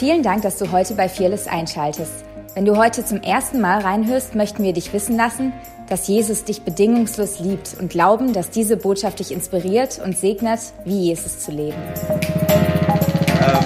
[0.00, 2.24] Vielen Dank, dass du heute bei Fearless einschaltest.
[2.54, 5.52] Wenn du heute zum ersten Mal reinhörst, möchten wir dich wissen lassen,
[5.90, 11.08] dass Jesus dich bedingungslos liebt und glauben, dass diese Botschaft dich inspiriert und segnet, wie
[11.08, 11.76] Jesus zu leben.
[11.76, 13.58] Ähm,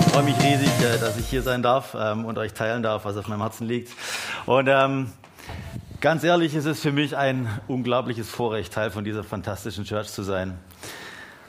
[0.00, 3.04] ich freue mich riesig, äh, dass ich hier sein darf ähm, und euch teilen darf,
[3.04, 3.92] was auf meinem Herzen liegt.
[4.46, 5.12] Und ähm,
[6.00, 10.22] ganz ehrlich, es ist für mich ein unglaubliches Vorrecht, Teil von dieser fantastischen Church zu
[10.22, 10.58] sein.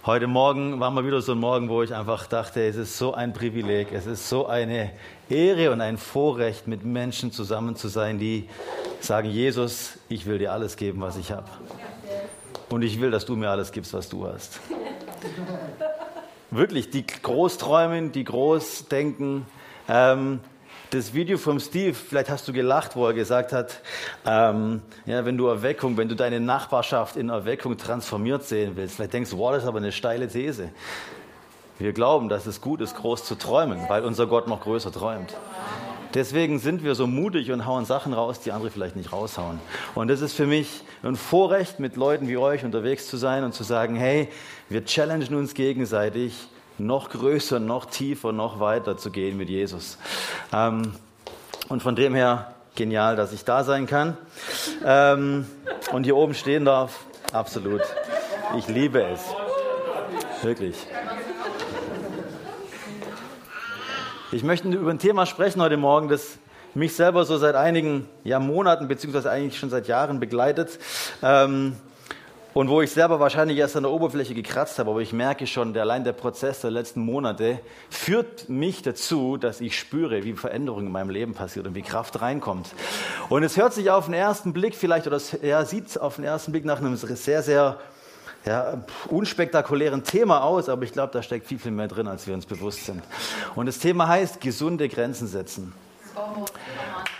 [0.10, 3.14] Heute Morgen war mal wieder so ein Morgen, wo ich einfach dachte, es ist so
[3.14, 4.90] ein Privileg, es ist so eine
[5.30, 8.50] Ehre und ein Vorrecht, mit Menschen zusammen zu sein, die
[9.02, 11.46] sagen, Jesus, ich will dir alles geben, was ich habe.
[12.72, 14.60] Und ich will, dass du mir alles gibst, was du hast.
[16.50, 19.46] Wirklich, die groß träumen, die groß denken.
[19.88, 20.40] Ähm,
[20.92, 23.82] das Video vom Steve, vielleicht hast du gelacht, wo er gesagt hat,
[24.26, 29.14] ähm, ja, wenn du Erweckung, wenn du deine Nachbarschaft in Erweckung transformiert sehen willst, vielleicht
[29.14, 30.70] denkst du, wow, das ist aber eine steile These.
[31.78, 35.36] Wir glauben, dass es gut ist, groß zu träumen, weil unser Gott noch größer träumt.
[36.16, 39.60] Deswegen sind wir so mutig und hauen Sachen raus, die andere vielleicht nicht raushauen.
[39.94, 43.54] Und das ist für mich ein Vorrecht, mit Leuten wie euch unterwegs zu sein und
[43.54, 44.28] zu sagen, hey,
[44.70, 46.50] wir challengen uns gegenseitig
[46.80, 49.98] noch größer, noch tiefer, noch weiter zu gehen mit Jesus.
[50.54, 50.94] Ähm,
[51.68, 54.18] und von dem her genial, dass ich da sein kann
[54.86, 55.46] ähm,
[55.92, 57.00] und hier oben stehen darf.
[57.32, 57.82] Absolut.
[58.58, 59.22] Ich liebe es.
[60.42, 60.76] Wirklich.
[64.32, 66.38] Ich möchte über ein Thema sprechen heute Morgen, das
[66.74, 70.80] mich selber so seit einigen ja, Monaten, beziehungsweise eigentlich schon seit Jahren begleitet.
[71.22, 71.76] Ähm,
[72.54, 75.74] und wo ich selber wahrscheinlich erst an der Oberfläche gekratzt habe, aber ich merke schon,
[75.74, 80.88] der, allein der Prozess der letzten Monate führt mich dazu, dass ich spüre, wie Veränderung
[80.88, 82.74] in meinem Leben passiert und wie Kraft reinkommt.
[83.30, 86.26] Und es hört sich auf den ersten Blick vielleicht, oder es ja, sieht auf den
[86.26, 87.78] ersten Blick nach einem sehr, sehr
[88.46, 92.34] ja, unspektakulären Thema aus, aber ich glaube, da steckt viel, viel mehr drin, als wir
[92.34, 93.04] uns bewusst sind.
[93.56, 95.74] Und das Thema heißt gesunde Grenzen setzen.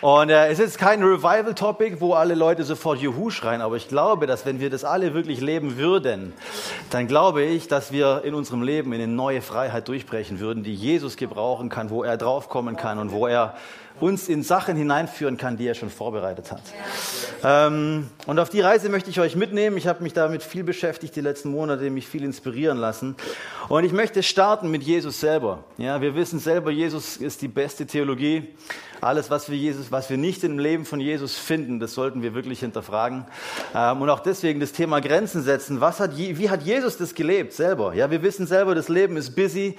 [0.02, 4.28] Und äh, es ist kein Revival-Topic, wo alle Leute sofort Juhu schreien, aber ich glaube,
[4.28, 6.32] dass wenn wir das alle wirklich leben würden,
[6.90, 10.74] dann glaube ich, dass wir in unserem Leben in eine neue Freiheit durchbrechen würden, die
[10.74, 13.56] Jesus gebrauchen kann, wo er draufkommen kann und wo er
[14.02, 16.62] uns in Sachen hineinführen kann, die er schon vorbereitet hat.
[17.44, 19.78] Ähm, und auf die Reise möchte ich euch mitnehmen.
[19.78, 23.16] Ich habe mich damit viel beschäftigt die letzten Monate, mich viel inspirieren lassen.
[23.70, 25.64] Und ich möchte starten mit Jesus selber.
[25.78, 28.48] Ja, wir wissen selber, Jesus ist die beste Theologie.
[29.02, 32.34] Alles, was wir, Jesus, was wir nicht im Leben von Jesus finden, das sollten wir
[32.34, 33.26] wirklich hinterfragen.
[33.74, 35.80] Ähm, und auch deswegen das Thema Grenzen setzen.
[35.80, 37.94] Was hat, wie hat Jesus das gelebt selber?
[37.94, 39.78] Ja, wir wissen selber, das Leben ist busy,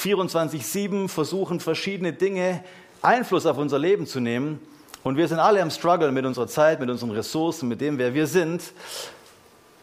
[0.00, 2.62] 24-7, versuchen verschiedene Dinge
[3.02, 4.60] Einfluss auf unser Leben zu nehmen.
[5.02, 8.12] Und wir sind alle am Struggle mit unserer Zeit, mit unseren Ressourcen, mit dem, wer
[8.12, 8.62] wir sind.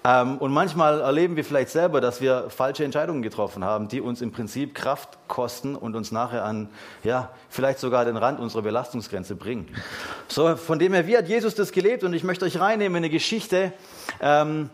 [0.03, 4.22] Ähm, und manchmal erleben wir vielleicht selber, dass wir falsche Entscheidungen getroffen haben, die uns
[4.22, 6.69] im Prinzip Kraft kosten und uns nachher an,
[7.03, 9.68] ja, vielleicht sogar den Rand unserer Belastungsgrenze bringen.
[10.28, 12.03] So, von dem her, wie hat Jesus das gelebt?
[12.03, 13.74] Und ich möchte euch reinnehmen in eine Geschichte,
[14.22, 14.69] ähm,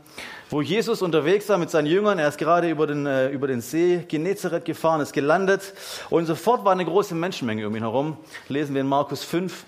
[0.49, 2.19] wo Jesus unterwegs war mit seinen Jüngern.
[2.19, 5.73] Er ist gerade über den, äh, über den See Genezareth gefahren, ist gelandet
[6.09, 8.17] und sofort war eine große Menschenmenge um ihn herum.
[8.49, 9.65] Lesen wir in Markus 5.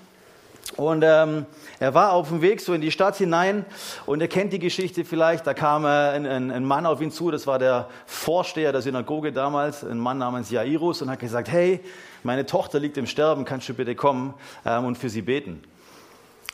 [0.78, 1.46] Und ähm,
[1.80, 3.66] er war auf dem Weg so in die Stadt hinein
[4.06, 5.48] und er kennt die Geschichte vielleicht.
[5.48, 9.32] Da kam äh, ein, ein, Mann auf ihn zu, das war der Vorsteher der Synagoge
[9.32, 11.80] damals, ein Mann namens Jairus und hat gesagt, hey,
[12.24, 14.34] meine Tochter liegt im Sterben, kannst du bitte kommen
[14.66, 15.64] ähm, und für sie beten?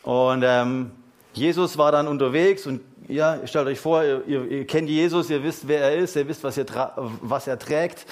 [0.03, 0.91] Und ähm,
[1.33, 5.67] Jesus war dann unterwegs und ja, stellt euch vor, ihr, ihr, kennt Jesus, ihr wisst,
[5.67, 6.59] wer er ist, ihr wisst, was,
[6.95, 8.05] was er trägt.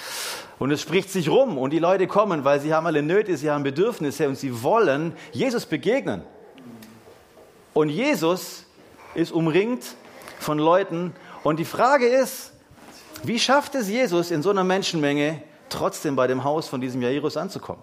[0.60, 3.50] Und es spricht sich rum und die Leute kommen, weil sie haben alle Nöte, sie
[3.50, 6.22] haben Bedürfnisse und sie wollen Jesus begegnen.
[7.72, 8.66] Und Jesus
[9.14, 9.82] ist umringt
[10.38, 12.52] von Leuten und die Frage ist,
[13.22, 17.38] wie schafft es Jesus in so einer Menschenmenge trotzdem bei dem Haus von diesem Jairus
[17.38, 17.82] anzukommen?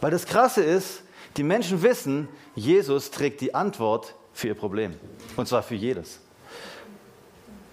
[0.00, 1.02] Weil das Krasse ist,
[1.36, 4.94] die Menschen wissen, Jesus trägt die Antwort für ihr Problem.
[5.36, 6.19] Und zwar für jedes.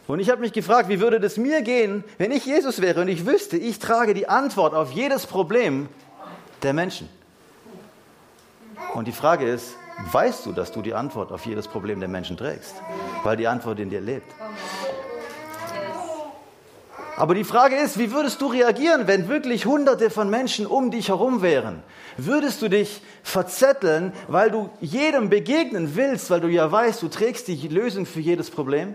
[0.08, 3.10] Und ich habe mich gefragt, wie würde das mir gehen, wenn ich Jesus wäre und
[3.10, 5.90] ich wüsste, ich trage die Antwort auf jedes Problem
[6.64, 7.10] der Menschen.
[8.94, 9.76] Und die Frage ist,
[10.12, 12.76] weißt du, dass du die Antwort auf jedes Problem der Menschen trägst?
[13.24, 14.34] Weil die Antwort in dir lebt.
[17.18, 21.10] Aber die Frage ist, wie würdest du reagieren, wenn wirklich hunderte von Menschen um dich
[21.10, 21.82] herum wären?
[22.16, 27.48] Würdest du dich verzetteln, weil du jedem begegnen willst, weil du ja weißt, du trägst
[27.48, 28.94] die Lösung für jedes Problem?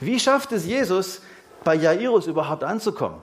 [0.00, 1.20] Wie schafft es Jesus,
[1.64, 3.18] bei Jairus überhaupt anzukommen?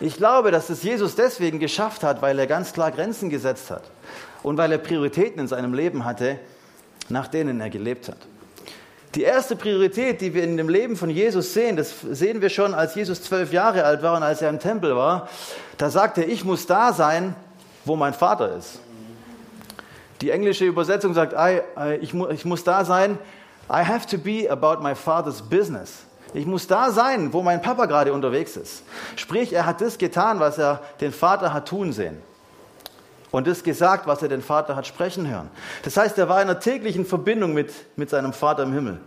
[0.00, 3.82] Ich glaube, dass es Jesus deswegen geschafft hat, weil er ganz klar Grenzen gesetzt hat
[4.44, 6.38] und weil er Prioritäten in seinem Leben hatte,
[7.08, 8.18] nach denen er gelebt hat.
[9.14, 12.74] Die erste Priorität, die wir in dem Leben von Jesus sehen, das sehen wir schon,
[12.74, 15.28] als Jesus zwölf Jahre alt war und als er im Tempel war.
[15.78, 17.34] Da sagte er, ich muss da sein,
[17.84, 18.80] wo mein Vater ist.
[20.20, 21.34] Die englische Übersetzung sagt,
[22.00, 23.18] ich muss da sein,
[23.70, 26.04] I have to be about my father's business.
[26.34, 28.82] Ich muss da sein, wo mein Papa gerade unterwegs ist.
[29.16, 32.20] Sprich, er hat das getan, was er den Vater hat tun sehen.
[33.30, 35.50] Und das gesagt, was er den Vater hat sprechen hören.
[35.82, 39.00] Das heißt, er war in einer täglichen Verbindung mit, mit seinem Vater im Himmel.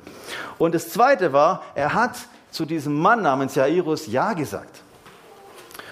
[0.60, 2.18] Und das Zweite war, er hat
[2.52, 4.82] zu diesem Mann namens Jairus Ja gesagt.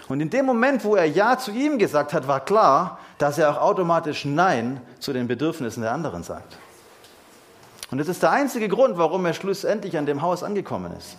[0.07, 3.51] Und in dem Moment, wo er Ja zu ihm gesagt hat, war klar, dass er
[3.51, 6.57] auch automatisch Nein zu den Bedürfnissen der anderen sagt.
[7.91, 11.17] Und das ist der einzige Grund, warum er schlussendlich an dem Haus angekommen ist.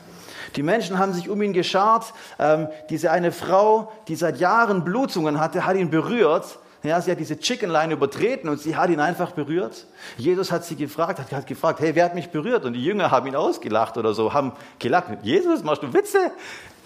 [0.56, 2.12] Die Menschen haben sich um ihn geschart.
[2.38, 6.58] Ähm, diese eine Frau, die seit Jahren Blutungen hatte, hat ihn berührt.
[6.82, 9.86] Ja, sie hat diese Chicken Line übertreten und sie hat ihn einfach berührt.
[10.16, 12.64] Jesus hat sie gefragt, hat, hat gefragt, hey, wer hat mich berührt?
[12.64, 15.08] Und die Jünger haben ihn ausgelacht oder so, haben gelacht.
[15.22, 16.32] Jesus, machst du Witze?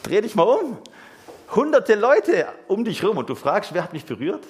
[0.03, 0.79] Dreh dich mal um.
[1.55, 4.43] Hunderte Leute um dich rum und du fragst, wer hat mich berührt?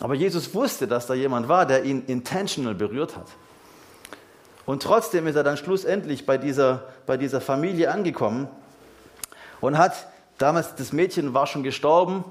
[0.00, 3.28] Aber Jesus wusste, dass da jemand war, der ihn intentional berührt hat.
[4.66, 8.48] Und trotzdem ist er dann schlussendlich bei dieser, bei dieser Familie angekommen
[9.60, 10.08] und hat,
[10.38, 12.24] damals das Mädchen war schon gestorben,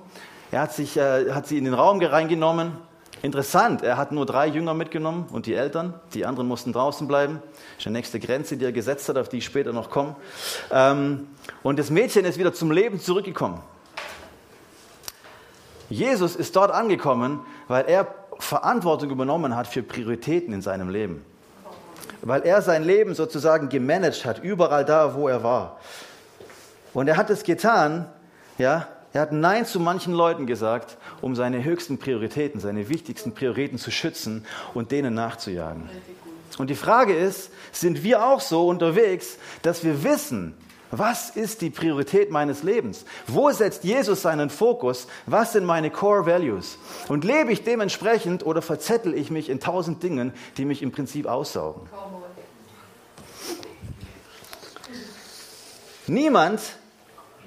[0.51, 2.73] er hat, sich, äh, hat sie in den Raum reingenommen.
[3.21, 5.93] Interessant, er hat nur drei Jünger mitgenommen und die Eltern.
[6.13, 7.41] Die anderen mussten draußen bleiben.
[7.41, 10.15] Das ist die nächste Grenze, die er gesetzt hat, auf die ich später noch komme.
[10.71, 11.27] Ähm,
[11.63, 13.61] und das Mädchen ist wieder zum Leben zurückgekommen.
[15.89, 21.25] Jesus ist dort angekommen, weil er Verantwortung übernommen hat für Prioritäten in seinem Leben.
[22.21, 25.79] Weil er sein Leben sozusagen gemanagt hat, überall da, wo er war.
[26.94, 28.07] Und er hat es getan,
[28.57, 33.77] ja, er hat Nein zu manchen Leuten gesagt, um seine höchsten Prioritäten, seine wichtigsten Prioritäten
[33.77, 35.89] zu schützen und denen nachzujagen.
[36.57, 40.56] Und die Frage ist, sind wir auch so unterwegs, dass wir wissen,
[40.97, 43.06] was ist die Priorität meines Lebens?
[43.27, 45.07] Wo setzt Jesus seinen Fokus?
[45.25, 46.77] Was sind meine Core Values?
[47.07, 51.25] Und lebe ich dementsprechend oder verzettel ich mich in tausend Dingen, die mich im Prinzip
[51.25, 51.89] aussaugen?
[56.07, 56.62] Niemand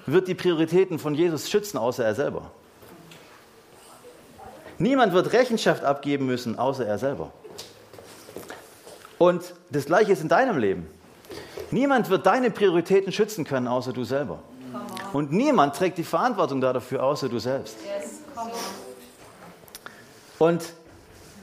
[0.06, 2.50] wird die Prioritäten von Jesus schützen, außer er selber.
[4.78, 7.32] Niemand wird Rechenschaft abgeben müssen, außer er selber.
[9.18, 10.88] Und das Gleiche ist in deinem Leben.
[11.70, 14.38] Niemand wird deine Prioritäten schützen können, außer du selber.
[15.12, 17.76] Und niemand trägt die Verantwortung dafür, außer du selbst.
[20.38, 20.62] Und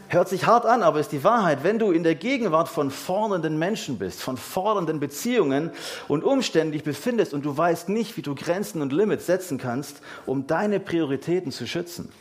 [0.07, 3.57] hört sich hart an, aber ist die Wahrheit, wenn du in der Gegenwart von fordernden
[3.57, 5.71] Menschen bist, von fordernden Beziehungen
[6.07, 10.47] und umständlich befindest und du weißt nicht, wie du Grenzen und Limits setzen kannst, um
[10.47, 12.11] deine Prioritäten zu schützen,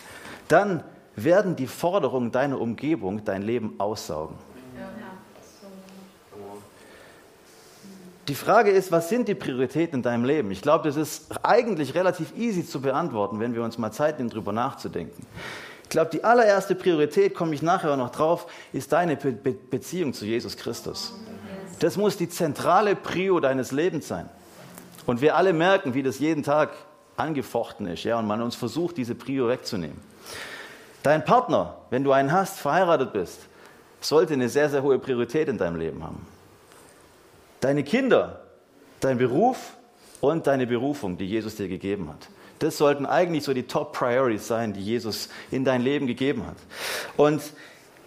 [0.48, 0.82] dann
[1.16, 4.36] werden die Forderungen deiner Umgebung dein Leben aussaugen.
[8.28, 10.50] Die Frage ist, was sind die Prioritäten in deinem Leben?
[10.50, 14.30] Ich glaube, das ist eigentlich relativ easy zu beantworten, wenn wir uns mal Zeit nehmen,
[14.30, 15.26] darüber nachzudenken.
[15.82, 20.14] Ich glaube, die allererste Priorität, komme ich nachher noch drauf, ist deine Be Be Beziehung
[20.14, 21.12] zu Jesus Christus.
[21.80, 24.30] Das muss die zentrale Prio deines Lebens sein.
[25.04, 26.70] Und wir alle merken, wie das jeden Tag
[27.18, 30.00] angefochten ist, ja, und man uns versucht, diese Prio wegzunehmen.
[31.02, 33.40] Dein Partner, wenn du einen hast, verheiratet bist,
[34.00, 36.33] sollte eine sehr, sehr hohe Priorität in deinem Leben haben
[37.64, 38.40] deine Kinder,
[39.00, 39.78] dein Beruf
[40.20, 42.28] und deine Berufung, die Jesus dir gegeben hat.
[42.58, 46.56] Das sollten eigentlich so die Top Priorities sein, die Jesus in dein Leben gegeben hat.
[47.16, 47.42] Und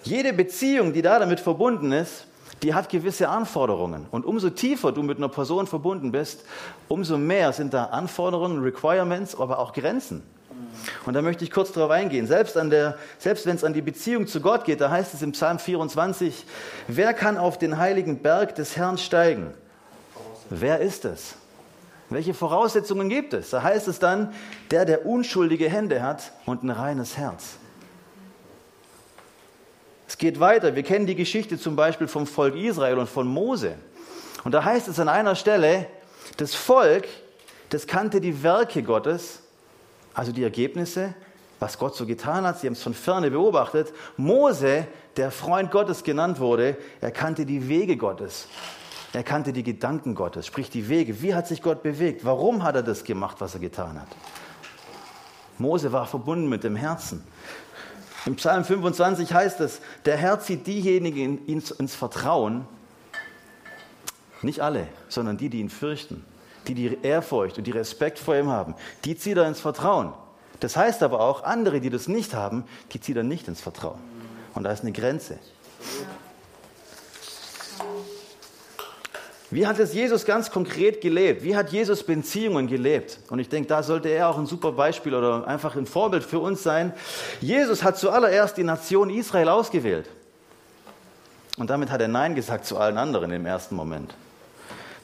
[0.03, 2.27] jede Beziehung, die da damit verbunden ist,
[2.61, 4.05] die hat gewisse Anforderungen.
[4.11, 6.45] Und umso tiefer du mit einer Person verbunden bist,
[6.87, 10.21] umso mehr sind da Anforderungen, Requirements, aber auch Grenzen.
[11.05, 12.27] Und da möchte ich kurz darauf eingehen.
[12.27, 12.57] Selbst,
[13.19, 16.45] selbst wenn es an die Beziehung zu Gott geht, da heißt es im Psalm 24,
[16.87, 19.53] wer kann auf den heiligen Berg des Herrn steigen?
[20.49, 21.35] Wer ist es?
[22.09, 23.49] Welche Voraussetzungen gibt es?
[23.49, 24.33] Da heißt es dann,
[24.71, 27.57] der, der unschuldige Hände hat und ein reines Herz.
[30.07, 30.75] Es geht weiter.
[30.75, 33.75] Wir kennen die Geschichte zum Beispiel vom Volk Israel und von Mose.
[34.45, 35.87] Und da heißt es an einer Stelle,
[36.37, 37.07] das Volk,
[37.69, 39.41] das kannte die Werke Gottes,
[40.17, 41.13] also die Ergebnisse,
[41.59, 42.59] was Gott so getan hat.
[42.59, 43.93] Sie haben es von ferne beobachtet.
[44.17, 48.47] Mose, der Freund Gottes genannt wurde, er kannte die Wege Gottes.
[49.13, 51.21] Er kannte die Gedanken Gottes, sprich die Wege.
[51.21, 52.25] Wie hat sich Gott bewegt?
[52.25, 54.07] Warum hat er das gemacht, was er getan hat?
[55.59, 57.23] Mose war verbunden mit dem Herzen.
[58.25, 62.67] Im Psalm 25 heißt es, der Herr zieht diejenigen ins, ins Vertrauen,
[64.41, 66.25] nicht alle, sondern die, die ihn fürchten
[66.67, 70.13] die die Ehrfurcht und die Respekt vor ihm haben, die zieht er ins Vertrauen.
[70.59, 73.99] Das heißt aber auch, andere, die das nicht haben, die zieht er nicht ins Vertrauen.
[74.55, 75.37] Und da ist eine Grenze.
[79.49, 81.41] Wie hat es Jesus ganz konkret gelebt?
[81.41, 83.19] Wie hat Jesus Beziehungen gelebt?
[83.29, 86.39] Und ich denke, da sollte er auch ein super Beispiel oder einfach ein Vorbild für
[86.39, 86.91] uns sein.
[87.39, 90.09] Jesus hat zuallererst die Nation Israel ausgewählt.
[91.57, 94.13] Und damit hat er Nein gesagt zu allen anderen im ersten Moment.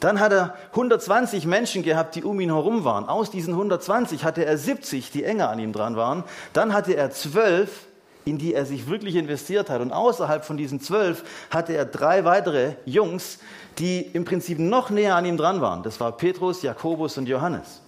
[0.04, 3.08] Dann hat er 120 Menschen gehabt, die um ihn herum waren.
[3.08, 6.26] Aus diesen 120 hatte er 70, die enger an ihm dran waren.
[6.52, 7.86] Dann hatte er zwölf,
[8.26, 9.80] in die er sich wirklich investiert hat.
[9.80, 13.40] Und außerhalb von diesen zwölf hatte er drei weitere Jungs,
[13.80, 15.84] die im Prinzip noch näher an ihm dran waren.
[15.84, 17.82] Das war Petrus, Jakobus und Johannes.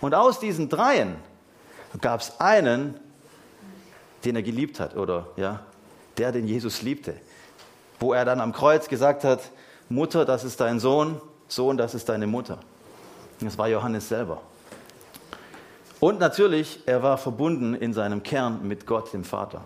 [0.00, 1.14] Und aus diesen dreien
[2.00, 2.98] gab es einen,
[4.24, 5.60] den er geliebt hat, oder ja,
[6.18, 7.14] der den Jesus liebte.
[8.00, 9.42] Wo er dann am Kreuz gesagt hat,
[9.90, 12.58] Mutter, das ist dein Sohn, Sohn, das ist deine Mutter.
[13.40, 14.40] Das war Johannes selber.
[15.98, 19.62] Und natürlich, er war verbunden in seinem Kern mit Gott, dem Vater.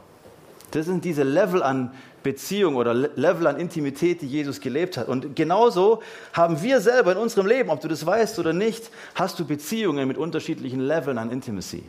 [0.71, 5.09] Das sind diese Level an Beziehung oder Level an Intimität, die Jesus gelebt hat.
[5.09, 6.01] Und genauso
[6.33, 10.09] haben wir selber in unserem Leben, ob du das weißt oder nicht, hast du Beziehungen
[10.09, 11.85] mit unterschiedlichen Leveln an Intimacy,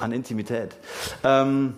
[0.00, 0.74] an Intimität.
[1.22, 1.74] Ähm,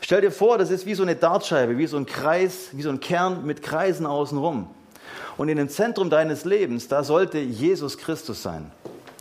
[0.00, 2.90] stell dir vor, das ist wie so eine Dartscheibe, wie so ein Kreis, wie so
[2.90, 4.68] ein Kern mit Kreisen außenrum.
[5.36, 8.70] Und in dem Zentrum deines Lebens, da sollte Jesus Christus sein.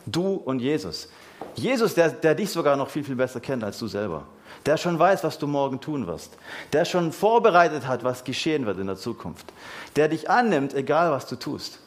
[0.06, 1.10] Du und Jesus.
[1.56, 4.24] Jesus, der, der dich sogar noch viel, viel besser kennt als du selber.
[4.66, 6.38] Der schon weiß, was du morgen tun wirst.
[6.72, 9.46] Der schon vorbereitet hat, was geschehen wird in der Zukunft.
[9.96, 11.80] Der dich annimmt, egal was du tust.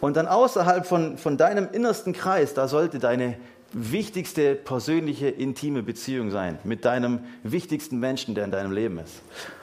[0.00, 3.36] Und dann außerhalb von, von deinem innersten Kreis, da sollte deine
[3.72, 9.22] wichtigste persönliche, intime Beziehung sein mit deinem wichtigsten Menschen, der in deinem Leben ist.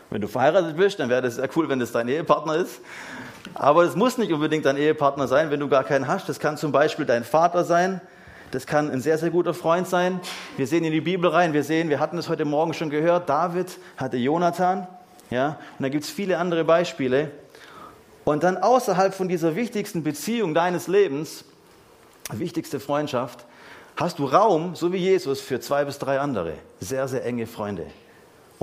[0.10, 2.81] Wenn du verheiratet bist, dann wäre das sehr cool, wenn das dein Ehepartner ist.
[3.53, 6.29] Aber es muss nicht unbedingt dein Ehepartner sein, wenn du gar keinen hast.
[6.29, 8.01] Das kann zum Beispiel dein Vater sein.
[8.51, 10.19] Das kann ein sehr, sehr guter Freund sein.
[10.57, 11.53] Wir sehen in die Bibel rein.
[11.53, 13.27] Wir sehen, wir hatten es heute Morgen schon gehört.
[13.27, 14.88] David hatte Jonathan.
[15.31, 17.31] Ja, und da gibt es viele andere Beispiele.
[18.24, 21.45] Und dann außerhalb von dieser wichtigsten Beziehung deines Lebens,
[22.31, 23.45] wichtigste Freundschaft,
[23.95, 27.88] hast du Raum, so wie Jesus, für zwei bis drei andere, sehr, sehr enge Freunde.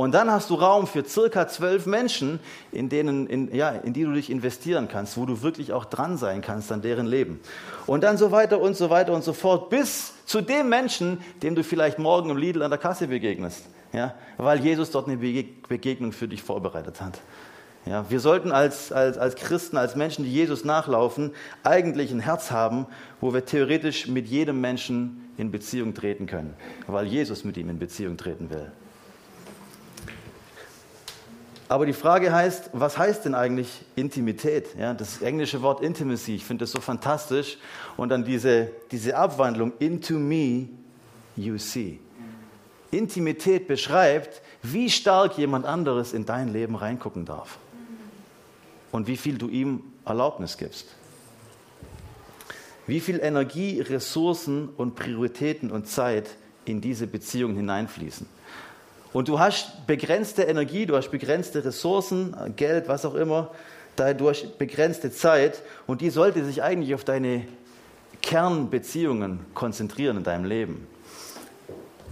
[0.01, 2.41] Und dann hast du Raum für circa zwölf Menschen,
[2.73, 6.17] in, denen, in, ja, in die du dich investieren kannst, wo du wirklich auch dran
[6.17, 7.39] sein kannst an deren Leben.
[7.87, 11.55] Und dann so weiter und so weiter und so fort, bis zu dem Menschen, dem
[11.55, 13.67] du vielleicht morgen im Lidl an der Kasse begegnest.
[13.93, 17.21] Ja, weil Jesus dort eine Begegnung für dich vorbereitet hat.
[17.85, 22.51] Ja, wir sollten als, als, als Christen, als Menschen, die Jesus nachlaufen, eigentlich ein Herz
[22.51, 22.87] haben,
[23.21, 26.55] wo wir theoretisch mit jedem Menschen in Beziehung treten können,
[26.87, 28.73] weil Jesus mit ihm in Beziehung treten will.
[31.71, 34.75] Aber die Frage heißt, was heißt denn eigentlich Intimität?
[34.77, 37.59] Ja, das englische Wort Intimacy, ich finde das so fantastisch.
[37.97, 40.67] Und dann diese, diese Abwandlung, into me
[41.37, 42.01] you see.
[42.91, 47.59] Intimität beschreibt, wie stark jemand anderes in dein Leben reingucken darf.
[48.91, 50.89] Und wie viel du ihm Erlaubnis gibst.
[52.89, 56.31] Wie viel Energie, Ressourcen und Prioritäten und Zeit
[56.65, 58.27] in diese Beziehung hineinfließen.
[59.13, 63.51] Und du hast begrenzte Energie, du hast begrenzte Ressourcen, Geld, was auch immer,
[63.97, 67.47] du hast begrenzte Zeit und die sollte sich eigentlich auf deine
[68.23, 70.87] Kernbeziehungen konzentrieren in deinem Leben.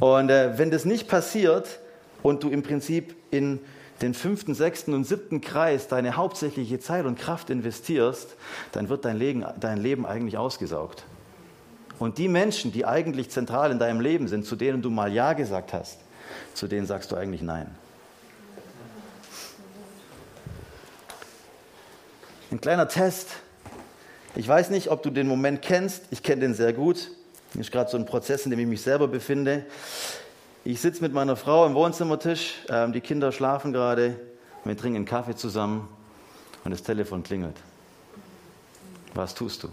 [0.01, 1.81] Und äh, wenn das nicht passiert
[2.23, 3.61] und du im Prinzip in
[4.01, 8.37] den fünften, sechsten und siebten Kreis deine hauptsächliche Zeit und Kraft investierst,
[8.73, 11.05] dann wird dein Leben, dein Leben eigentlich ausgesaugt.
[11.99, 15.33] Und die Menschen, die eigentlich zentral in deinem Leben sind, zu denen du mal Ja
[15.33, 15.99] gesagt hast,
[16.59, 17.75] zu denen sagst du eigentlich Nein.
[22.51, 23.29] Ein kleiner Test.
[24.35, 26.05] Ich weiß nicht, ob du den Moment kennst.
[26.11, 27.11] Ich kenne den sehr gut.
[27.53, 29.67] Das ist gerade so ein Prozess, in dem ich mich selber befinde.
[30.65, 32.55] Ich sitze mit meiner Frau im Wohnzimmertisch.
[32.69, 34.19] Ähm, die Kinder schlafen gerade.
[34.65, 35.89] Wir trinken Kaffee zusammen.
[36.65, 37.57] Und das Telefon klingelt.
[39.15, 39.69] Was tust du?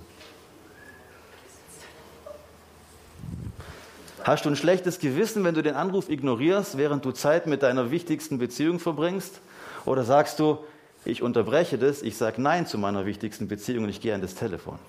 [4.25, 7.91] Hast du ein schlechtes Gewissen, wenn du den Anruf ignorierst, während du Zeit mit deiner
[7.91, 9.39] wichtigsten Beziehung verbringst?
[9.85, 10.57] Oder sagst du,
[11.05, 14.33] ich unterbreche das, ich sage Nein zu meiner wichtigsten Beziehung und ich gehe an das
[14.33, 14.79] Telefon?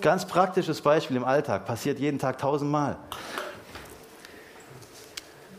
[0.00, 2.98] Ganz praktisches Beispiel im Alltag, passiert jeden Tag tausendmal.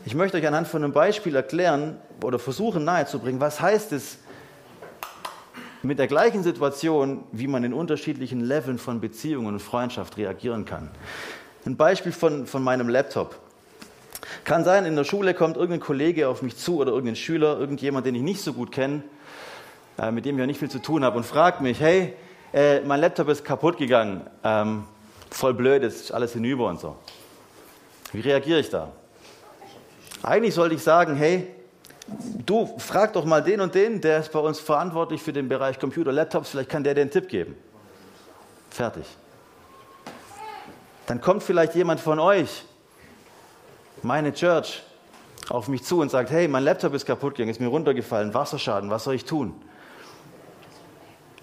[0.06, 4.16] Ich möchte euch anhand von einem Beispiel erklären oder versuchen nahezubringen, was heißt es
[5.82, 10.90] mit der gleichen Situation, wie man in unterschiedlichen Leveln von Beziehungen und Freundschaft reagieren kann.
[11.64, 13.36] Ein Beispiel von, von meinem Laptop.
[14.44, 18.06] Kann sein, in der Schule kommt irgendein Kollege auf mich zu oder irgendein Schüler, irgendjemand,
[18.06, 19.02] den ich nicht so gut kenne,
[19.98, 22.14] äh, mit dem ich ja nicht viel zu tun habe und fragt mich, hey,
[22.52, 24.84] äh, mein Laptop ist kaputt gegangen, ähm,
[25.30, 26.96] voll blöd, ist alles hinüber und so.
[28.12, 28.90] Wie reagiere ich da?
[30.22, 31.46] Eigentlich sollte ich sagen, hey,
[32.44, 35.78] du frag doch mal den und den, der ist bei uns verantwortlich für den Bereich
[35.78, 37.56] Computer, Laptops, vielleicht kann der dir einen Tipp geben.
[38.70, 39.04] Fertig.
[41.12, 42.64] Dann kommt vielleicht jemand von euch,
[44.00, 44.82] meine Church,
[45.50, 48.88] auf mich zu und sagt, hey, mein Laptop ist kaputt gegangen, ist mir runtergefallen, Wasserschaden,
[48.88, 49.54] was soll ich tun?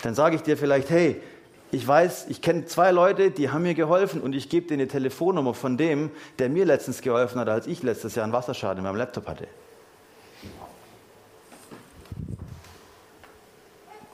[0.02, 1.22] Dann sage ich dir vielleicht, hey,
[1.70, 4.88] ich weiß, ich kenne zwei Leute, die haben mir geholfen und ich gebe dir eine
[4.88, 6.10] Telefonnummer von dem,
[6.40, 9.48] der mir letztens geholfen hat, als ich letztes Jahr einen Wasserschaden in meinem Laptop hatte.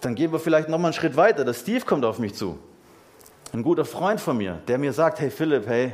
[0.01, 1.45] Dann gehen wir vielleicht noch mal einen Schritt weiter.
[1.45, 2.59] Der Steve kommt auf mich zu.
[3.55, 5.93] Ein guter Freund von mir, der mir sagt, hey Philipp, hey,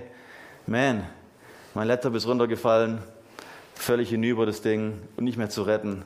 [0.66, 1.08] man,
[1.76, 2.98] mein Laptop ist runtergefallen,
[3.76, 6.04] völlig hinüber das Ding und nicht mehr zu retten.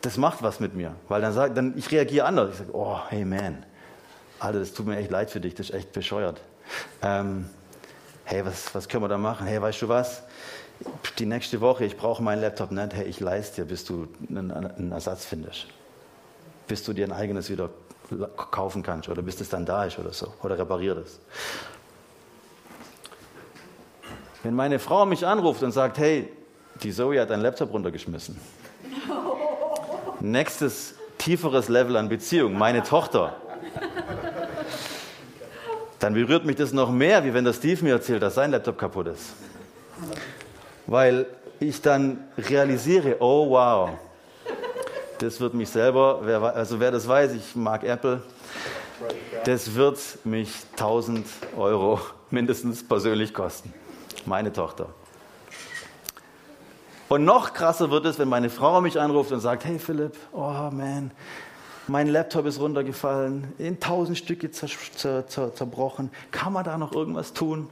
[0.00, 2.52] Das macht was mit mir, weil dann sage dann ich reagiere anders.
[2.52, 3.66] Ich sage, oh, hey man,
[4.38, 6.40] Alter, das tut mir echt leid für dich, das ist echt bescheuert.
[7.02, 7.44] Ähm,
[8.24, 9.46] hey, was, was können wir da machen?
[9.46, 10.22] Hey, weißt du was?
[11.18, 12.94] Die nächste Woche, ich brauche meinen Laptop nicht.
[12.94, 15.66] Hey, ich leiste dir, bis du einen, einen Ersatz findest.
[16.66, 17.68] Bis du dir ein eigenes wieder
[18.36, 20.32] kaufen kannst oder bis es dann da ist oder so.
[20.42, 21.20] Oder repariert es.
[24.42, 26.28] Wenn meine Frau mich anruft und sagt, hey,
[26.82, 28.40] die Zoe hat einen Laptop runtergeschmissen.
[30.20, 33.36] Nächstes tieferes Level an Beziehung, meine Tochter.
[35.98, 38.78] Dann berührt mich das noch mehr, wie wenn der Steve mir erzählt, dass sein Laptop
[38.78, 39.32] kaputt ist.
[40.86, 41.26] Weil
[41.60, 43.90] ich dann realisiere, oh wow,
[45.18, 48.22] das wird mich selber, wer, also wer das weiß, ich mag Apple,
[49.44, 53.72] das wird mich 1000 Euro mindestens persönlich kosten
[54.28, 54.88] meine Tochter.
[57.08, 60.70] Und noch krasser wird es, wenn meine Frau mich anruft und sagt, hey Philipp, oh
[60.70, 61.10] man,
[61.86, 66.92] mein Laptop ist runtergefallen, in tausend Stücke zer zer zer zerbrochen, kann man da noch
[66.92, 67.68] irgendwas tun?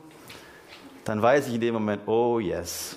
[1.04, 2.96] Dann weiß ich in dem Moment, oh yes,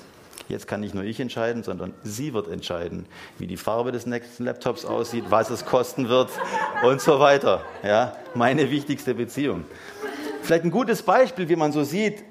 [0.50, 3.06] jetzt kann nicht nur ich entscheiden, sondern sie wird entscheiden,
[3.38, 6.30] wie die Farbe des nächsten Laptops aussieht, was es kosten wird
[6.84, 7.64] und so weiter.
[7.84, 9.64] Ja, meine wichtigste Beziehung.
[10.42, 12.24] Vielleicht ein gutes Beispiel, wie man so sieht,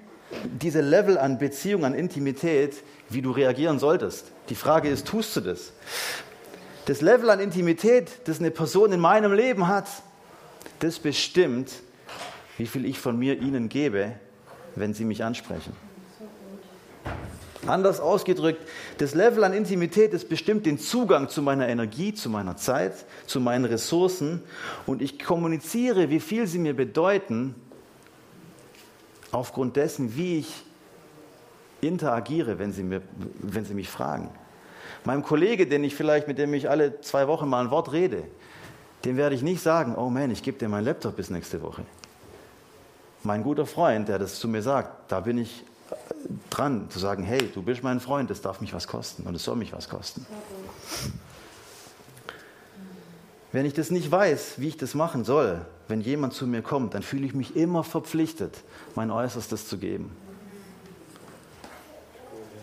[0.61, 2.77] diese Level an Beziehung, an Intimität,
[3.09, 4.33] wie du reagieren solltest.
[4.49, 5.73] Die Frage ist, tust du das?
[6.87, 9.89] Das Level an Intimität, das eine Person in meinem Leben hat,
[10.81, 11.71] das bestimmt,
[12.57, 14.13] wie viel ich von mir ihnen gebe,
[14.75, 15.88] wenn sie mich ansprechen.
[17.69, 22.57] Anders ausgedrückt, das Level an Intimität, das bestimmt den Zugang zu meiner Energie, zu meiner
[22.57, 22.95] Zeit,
[23.27, 24.43] zu meinen Ressourcen
[24.87, 27.55] und ich kommuniziere, wie viel sie mir bedeuten,
[29.33, 30.65] aufgrund dessen, wie ich
[31.81, 33.03] interagiere, wenn sie, mir,
[33.41, 34.31] wenn sie mich fragen.
[35.05, 38.25] Meinem Kollege, den ich vielleicht, mit dem ich alle zwei Wochen mal ein Wort rede,
[39.05, 41.83] dem werde ich nicht sagen, oh man, ich gebe dir meinen Laptop bis nächste Woche.
[43.23, 45.65] Mein guter Freund, der das zu mir sagt, da bin ich
[46.51, 49.45] dran zu sagen, hey, du bist mein Freund, das darf mich was kosten und es
[49.45, 50.27] soll mich was kosten.
[53.53, 56.95] Wenn ich das nicht weiß, wie ich das machen soll, wenn jemand zu mir kommt,
[56.95, 58.63] dann fühle ich mich immer verpflichtet,
[58.95, 60.15] mein Äußerstes zu geben.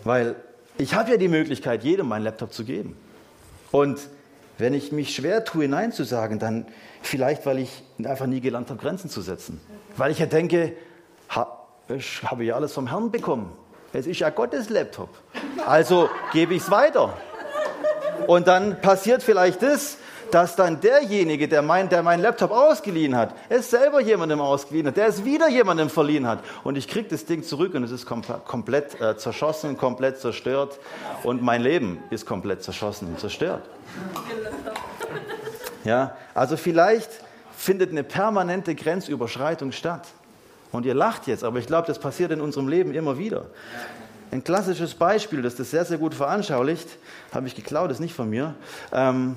[0.04, 0.36] Weil
[0.78, 2.96] ich habe ja die Möglichkeit, jedem meinen Laptop zu geben.
[3.72, 3.98] Und
[4.58, 6.66] wenn ich mich schwer tue, Nein zu sagen, dann
[7.02, 9.60] vielleicht, weil ich einfach nie gelernt habe, Grenzen zu setzen.
[9.96, 10.74] Weil ich ja denke,
[11.88, 13.52] ich habe ja alles vom Herrn bekommen.
[13.92, 15.08] Es ist ja Gottes Laptop.
[15.66, 17.14] Also gebe ich es weiter.
[18.26, 19.98] Und dann passiert vielleicht das,
[20.30, 24.96] dass dann derjenige, der, mein, der meinen Laptop ausgeliehen hat, es selber jemandem ausgeliehen hat,
[24.96, 26.40] der es wieder jemandem verliehen hat.
[26.64, 30.78] Und ich kriege das Ding zurück und es ist kom komplett äh, zerschossen, komplett zerstört.
[31.22, 33.62] Und mein Leben ist komplett zerschossen und zerstört.
[35.84, 37.10] Ja, also vielleicht
[37.56, 40.08] findet eine permanente Grenzüberschreitung statt.
[40.76, 43.46] Und ihr lacht jetzt, aber ich glaube, das passiert in unserem Leben immer wieder.
[44.30, 46.88] Ein klassisches Beispiel, das das sehr, sehr gut veranschaulicht,
[47.32, 48.54] habe ich geklaut, ist nicht von mir.
[48.92, 49.36] Ähm,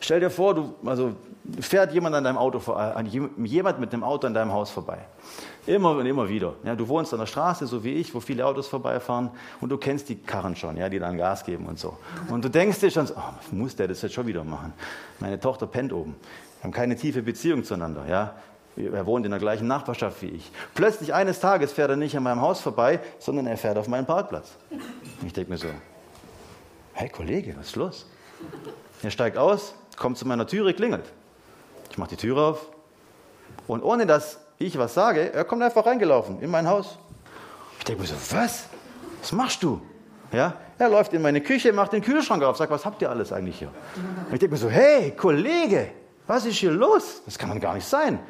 [0.00, 1.12] Stell dir vor, du, also
[1.60, 3.02] fährt jemand an deinem Auto, äh,
[3.44, 4.98] jemand mit dem Auto an deinem Haus vorbei.
[5.66, 6.54] Immer und immer wieder.
[6.64, 9.76] Ja, du wohnst an der Straße, so wie ich, wo viele Autos vorbeifahren und du
[9.76, 11.98] kennst die Karren schon, ja, die dann Gas geben und so.
[12.30, 14.72] Und du denkst dir schon, so, oh, muss der das jetzt schon wieder machen?
[15.18, 16.16] Meine Tochter pennt oben.
[16.60, 18.06] Wir haben keine tiefe Beziehung zueinander.
[18.08, 18.34] Ja.
[18.86, 20.50] Er wohnt in der gleichen Nachbarschaft wie ich.
[20.74, 24.06] Plötzlich eines Tages fährt er nicht an meinem Haus vorbei, sondern er fährt auf meinen
[24.06, 24.52] Parkplatz.
[25.24, 25.68] Ich denke mir so,
[26.94, 28.06] hey Kollege, was ist los?
[29.02, 31.04] Er steigt aus, kommt zu meiner Türe, klingelt.
[31.90, 32.70] Ich mache die Türe auf
[33.66, 36.98] und ohne dass ich was sage, er kommt einfach reingelaufen in mein Haus.
[37.78, 38.64] Ich denke mir so, was?
[39.20, 39.80] Was machst du?
[40.32, 43.32] Ja, er läuft in meine Küche, macht den Kühlschrank auf, sagt, was habt ihr alles
[43.32, 43.68] eigentlich hier?
[44.28, 45.88] Und ich denke mir so, hey, Kollege,
[46.26, 47.22] was ist hier los?
[47.24, 48.20] Das kann man gar nicht sein.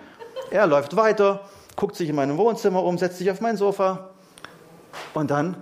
[0.51, 1.41] Er läuft weiter,
[1.77, 4.11] guckt sich in meinem Wohnzimmer um, setzt sich auf mein Sofa
[5.15, 5.57] und dann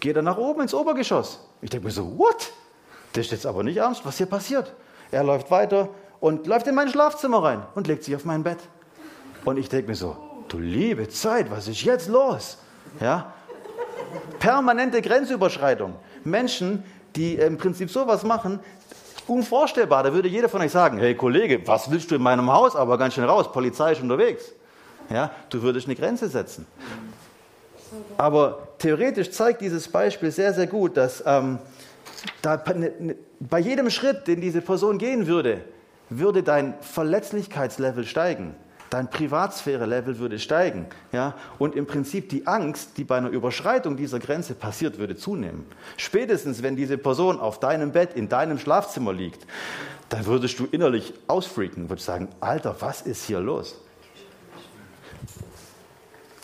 [0.00, 1.40] geht er nach oben ins Obergeschoss.
[1.60, 2.52] Ich denke mir so, what?
[3.12, 4.72] Das ist jetzt aber nicht ernst, was hier passiert.
[5.10, 5.88] Er läuft weiter
[6.20, 8.58] und läuft in mein Schlafzimmer rein und legt sich auf mein Bett.
[9.44, 10.16] Und ich denke mir so,
[10.48, 12.58] du liebe Zeit, was ist jetzt los?
[13.00, 13.32] Ja?
[14.38, 15.94] Permanente Grenzüberschreitung.
[16.24, 16.84] Menschen,
[17.16, 18.60] die im Prinzip sowas machen,
[19.28, 20.02] unvorstellbar.
[20.02, 22.76] Da würde jeder von euch sagen, hey Kollege, was willst du in meinem Haus?
[22.76, 24.52] Aber ganz schön raus, Polizei ist unterwegs.
[25.10, 26.66] Ja, du würdest eine Grenze setzen.
[28.16, 31.58] Aber theoretisch zeigt dieses Beispiel sehr, sehr gut, dass ähm,
[32.42, 35.62] da, ne, ne, bei jedem Schritt, den diese Person gehen würde,
[36.10, 38.54] würde dein Verletzlichkeitslevel steigen.
[38.90, 40.86] Dein Privatsphäre-Level würde steigen.
[41.12, 41.34] Ja?
[41.58, 45.66] Und im Prinzip die Angst, die bei einer Überschreitung dieser Grenze passiert, würde zunehmen.
[45.96, 49.46] Spätestens, wenn diese Person auf deinem Bett in deinem Schlafzimmer liegt,
[50.08, 53.78] dann würdest du innerlich ausfreaken, würdest sagen, Alter, was ist hier los?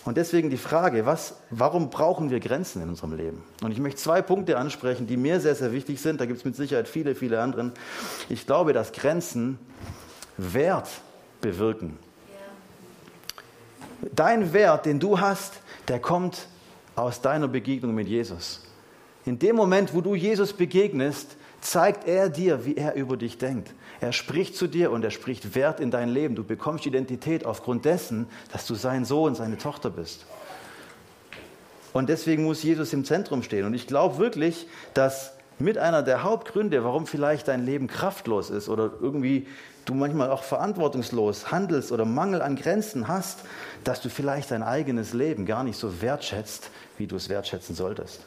[0.04, 3.42] Und deswegen die Frage, was, warum brauchen wir Grenzen in unserem Leben?
[3.62, 6.20] Und ich möchte zwei Punkte ansprechen, die mir sehr, sehr wichtig sind.
[6.20, 7.72] Da gibt es mit Sicherheit viele, viele andere.
[8.28, 9.58] Ich glaube, dass Grenzen
[10.36, 10.88] Wert
[11.40, 11.98] bewirken.
[14.12, 15.54] Dein Wert, den du hast,
[15.88, 16.48] der kommt
[16.96, 18.62] aus deiner Begegnung mit Jesus.
[19.24, 23.72] In dem Moment, wo du Jesus begegnest, zeigt er dir, wie er über dich denkt.
[24.00, 26.34] Er spricht zu dir und er spricht Wert in dein Leben.
[26.34, 30.26] Du bekommst Identität aufgrund dessen, dass du sein Sohn, seine Tochter bist.
[31.94, 33.64] Und deswegen muss Jesus im Zentrum stehen.
[33.64, 38.68] Und ich glaube wirklich, dass mit einer der Hauptgründe, warum vielleicht dein Leben kraftlos ist
[38.68, 39.46] oder irgendwie
[39.84, 43.40] du manchmal auch verantwortungslos handelst oder Mangel an Grenzen hast,
[43.84, 48.20] dass du vielleicht dein eigenes Leben gar nicht so wertschätzt, wie du es wertschätzen solltest.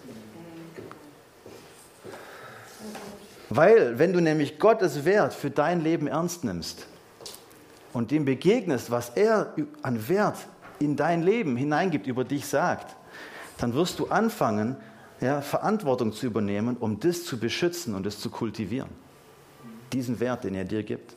[3.50, 6.86] Weil, wenn du nämlich Gottes Wert für dein Leben ernst nimmst
[7.94, 10.38] und dem begegnest, was er an Wert
[10.80, 12.96] in dein Leben hineingibt, über dich sagt,
[13.58, 14.76] dann wirst du anfangen,
[15.22, 18.90] ja, Verantwortung zu übernehmen, um das zu beschützen und es zu kultivieren.
[19.94, 21.16] Diesen Wert, den er dir gibt.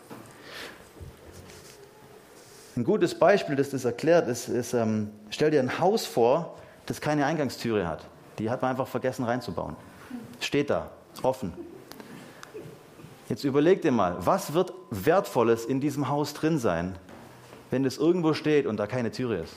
[2.77, 7.01] Ein gutes Beispiel, das das erklärt, ist, ist ähm, stell dir ein Haus vor, das
[7.01, 8.07] keine Eingangstüre hat.
[8.39, 9.77] Die hat man einfach vergessen reinzubauen.
[10.41, 10.91] Steht da,
[11.23, 11.53] offen.
[13.29, 16.97] Jetzt überleg dir mal, was wird Wertvolles in diesem Haus drin sein,
[17.71, 19.57] wenn es irgendwo steht und da keine Türe ist?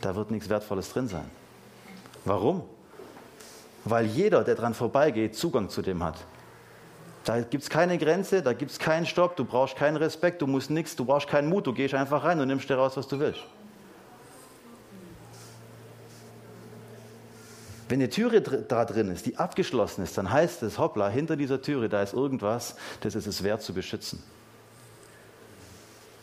[0.00, 1.28] Da wird nichts Wertvolles drin sein.
[2.24, 2.62] Warum?
[3.84, 6.16] Weil jeder, der dran vorbeigeht, Zugang zu dem hat.
[7.24, 10.46] Da gibt es keine Grenze, da gibt es keinen Stopp, du brauchst keinen Respekt, du
[10.46, 13.06] musst nichts, du brauchst keinen Mut, du gehst einfach rein und nimmst dir raus, was
[13.06, 13.40] du willst.
[17.88, 21.62] Wenn eine Türe da drin ist, die abgeschlossen ist, dann heißt es, hoppla, hinter dieser
[21.62, 24.22] Türe, da ist irgendwas, das ist es wert zu beschützen.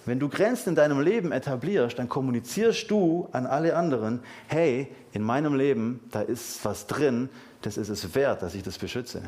[0.05, 5.23] Wenn du Grenzen in deinem Leben etablierst, dann kommunizierst du an alle anderen, hey, in
[5.23, 7.29] meinem Leben, da ist was drin,
[7.63, 9.23] das ist es wert, dass ich das beschütze.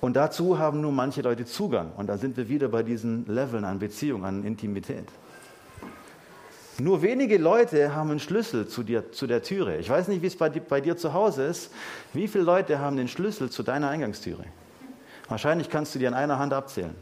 [0.00, 1.92] Und dazu haben nur manche Leute Zugang.
[1.96, 5.04] Und da sind wir wieder bei diesen Leveln an Beziehung, an Intimität.
[6.78, 9.76] Nur wenige Leute haben einen Schlüssel zu, dir, zu der Türe.
[9.76, 11.70] Ich weiß nicht, wie es bei, bei dir zu Hause ist.
[12.14, 14.44] Wie viele Leute haben den Schlüssel zu deiner Eingangstüre?
[15.30, 16.94] Wahrscheinlich kannst du dir an einer Hand abzählen.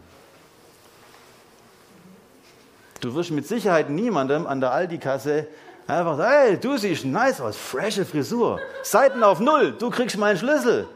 [3.01, 5.47] Du wirst mit Sicherheit niemandem an der Aldi-Kasse
[5.87, 10.37] einfach sagen, hey, du siehst nice aus, frische Frisur, Seiten auf Null, du kriegst meinen
[10.37, 10.87] Schlüssel.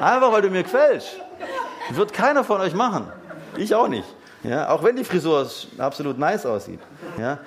[0.00, 1.20] Einfach, weil du mir gefällst.
[1.90, 3.06] Wird keiner von euch machen.
[3.56, 4.08] Ich auch nicht.
[4.42, 6.80] Ja, auch wenn die Frisur absolut nice aussieht.
[7.18, 7.38] Ja.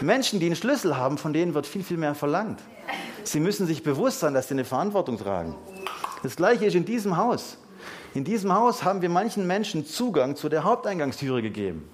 [0.00, 2.60] Menschen, die einen Schlüssel haben, von denen wird viel, viel mehr verlangt.
[3.22, 5.54] Sie müssen sich bewusst sein, dass sie eine Verantwortung tragen.
[6.22, 7.58] Das Gleiche ist in diesem Haus.
[8.14, 11.88] In diesem Haus haben wir manchen Menschen Zugang zu der Haupteingangstüre gegeben.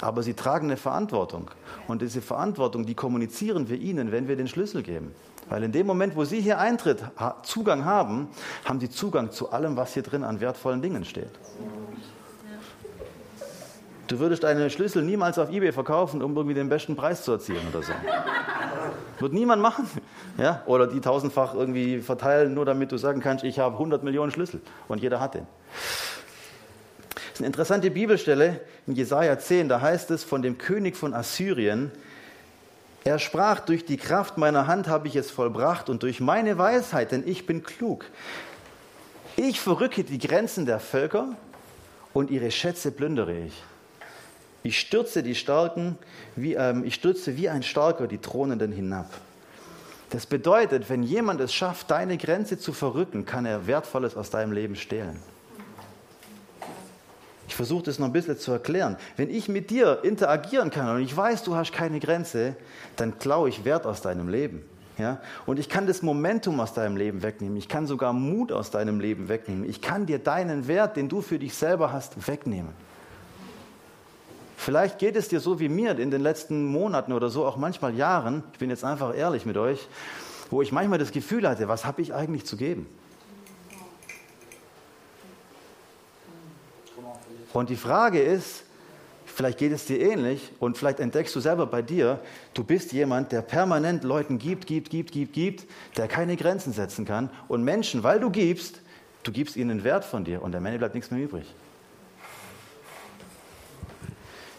[0.00, 1.50] Aber sie tragen eine Verantwortung.
[1.86, 5.14] Und diese Verantwortung, die kommunizieren wir ihnen, wenn wir den Schlüssel geben.
[5.48, 7.04] Weil in dem Moment, wo sie hier Eintritt,
[7.44, 8.26] Zugang haben,
[8.64, 11.30] haben sie Zugang zu allem, was hier drin an wertvollen Dingen steht.
[14.06, 17.66] Du würdest deine Schlüssel niemals auf Ebay verkaufen, um irgendwie den besten Preis zu erzielen
[17.72, 17.92] oder so.
[19.18, 19.88] Wird niemand machen.
[20.38, 20.62] Ja?
[20.66, 24.60] Oder die tausendfach irgendwie verteilen, nur damit du sagen kannst, ich habe 100 Millionen Schlüssel
[24.88, 25.46] und jeder hat den.
[27.14, 31.12] Das ist eine interessante Bibelstelle in Jesaja 10, da heißt es von dem König von
[31.12, 31.90] Assyrien,
[33.06, 37.12] er sprach, durch die Kraft meiner Hand habe ich es vollbracht und durch meine Weisheit,
[37.12, 38.04] denn ich bin klug.
[39.36, 41.28] Ich verrücke die Grenzen der Völker
[42.12, 43.62] und ihre Schätze plündere ich.
[44.66, 45.96] Ich stürze die Starken,
[46.34, 49.08] wie, ähm, ich stürze wie ein Starker die Thronenden hinab.
[50.10, 54.50] Das bedeutet, wenn jemand es schafft, deine Grenze zu verrücken, kann er Wertvolles aus deinem
[54.50, 55.20] Leben stehlen.
[57.46, 58.96] Ich versuche das noch ein bisschen zu erklären.
[59.16, 62.56] Wenn ich mit dir interagieren kann und ich weiß, du hast keine Grenze,
[62.96, 64.64] dann klaue ich Wert aus deinem Leben.
[64.98, 65.20] Ja?
[65.46, 67.56] Und ich kann das Momentum aus deinem Leben wegnehmen.
[67.56, 69.68] Ich kann sogar Mut aus deinem Leben wegnehmen.
[69.68, 72.72] Ich kann dir deinen Wert, den du für dich selber hast, wegnehmen.
[74.66, 77.94] Vielleicht geht es dir so wie mir in den letzten Monaten oder so, auch manchmal
[77.94, 79.86] Jahren, ich bin jetzt einfach ehrlich mit euch,
[80.50, 82.88] wo ich manchmal das Gefühl hatte, was habe ich eigentlich zu geben?
[87.52, 88.64] Und die Frage ist,
[89.24, 92.18] vielleicht geht es dir ähnlich und vielleicht entdeckst du selber bei dir,
[92.52, 97.04] du bist jemand, der permanent Leuten gibt, gibt, gibt, gibt, gibt, der keine Grenzen setzen
[97.04, 98.80] kann und Menschen, weil du gibst,
[99.22, 101.46] du gibst ihnen Wert von dir und am Ende bleibt nichts mehr übrig.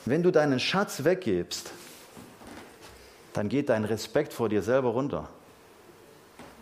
[0.10, 1.70] Wenn du deinen Schatz weggibst,
[3.34, 5.28] dann geht dein Respekt vor dir selber runter.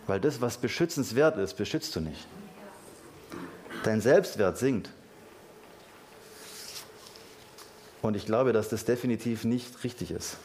[0.08, 2.26] Weil das, was beschützenswert ist, beschützt du nicht.
[3.84, 4.90] Dein Selbstwert sinkt.
[8.02, 10.38] Und ich glaube, dass das definitiv nicht richtig ist.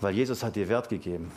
[0.00, 1.32] Weil Jesus hat dir Wert gegeben.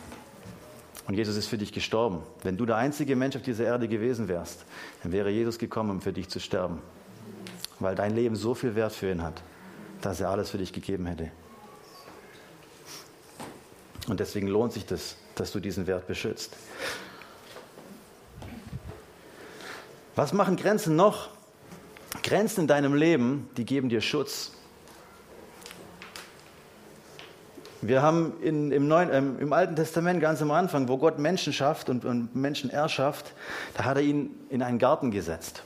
[1.07, 2.21] Und Jesus ist für dich gestorben.
[2.43, 4.63] Wenn du der einzige Mensch auf dieser Erde gewesen wärst,
[5.01, 6.83] dann wäre Jesus gekommen, um für dich zu sterben.
[7.79, 9.41] Weil dein Leben so viel Wert für ihn hat
[10.01, 11.31] dass er alles für dich gegeben hätte.
[14.07, 16.55] Und deswegen lohnt sich das, dass du diesen Wert beschützt.
[20.15, 21.29] Was machen Grenzen noch?
[22.23, 24.51] Grenzen in deinem Leben, die geben dir Schutz.
[27.81, 31.53] Wir haben in, im, Neuen, äh, im, Alten Testament ganz am Anfang, wo Gott Menschen
[31.53, 33.33] schafft und, und Menschen erschafft,
[33.75, 35.61] da hat er ihn in einen Garten gesetzt.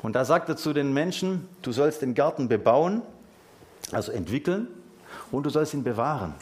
[0.00, 3.02] Und da sagt er zu den Menschen, du sollst den Garten bebauen
[3.92, 4.68] also entwickeln
[5.30, 6.34] und du sollst ihn bewahren,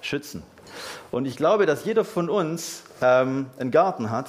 [0.00, 0.42] schützen.
[1.10, 4.28] Und ich glaube, dass jeder von uns ähm, einen Garten hat.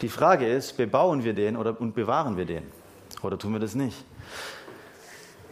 [0.00, 2.64] Die Frage ist, bebauen wir den oder, und bewahren wir den?
[3.22, 4.04] Oder tun wir das nicht?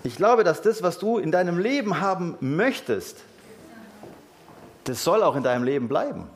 [0.05, 3.23] Ich glaube, dass das, was du in deinem Leben haben möchtest,
[4.85, 6.29] das soll auch in deinem Leben bleiben.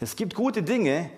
[0.00, 1.10] Es gibt gute Dinge,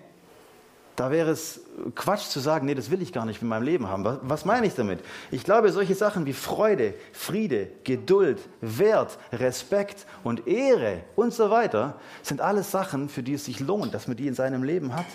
[0.99, 1.61] da wäre es
[1.95, 4.03] Quatsch zu sagen, nee, das will ich gar nicht in meinem Leben haben.
[4.03, 4.99] Was, was, meine ich damit?
[5.31, 11.95] Ich glaube, solche Sachen wie Freude, Friede, Geduld, Wert, Respekt und Ehre und so weiter
[12.21, 15.05] sind alles Sachen, für die es sich lohnt, dass man die in seinem Leben hat.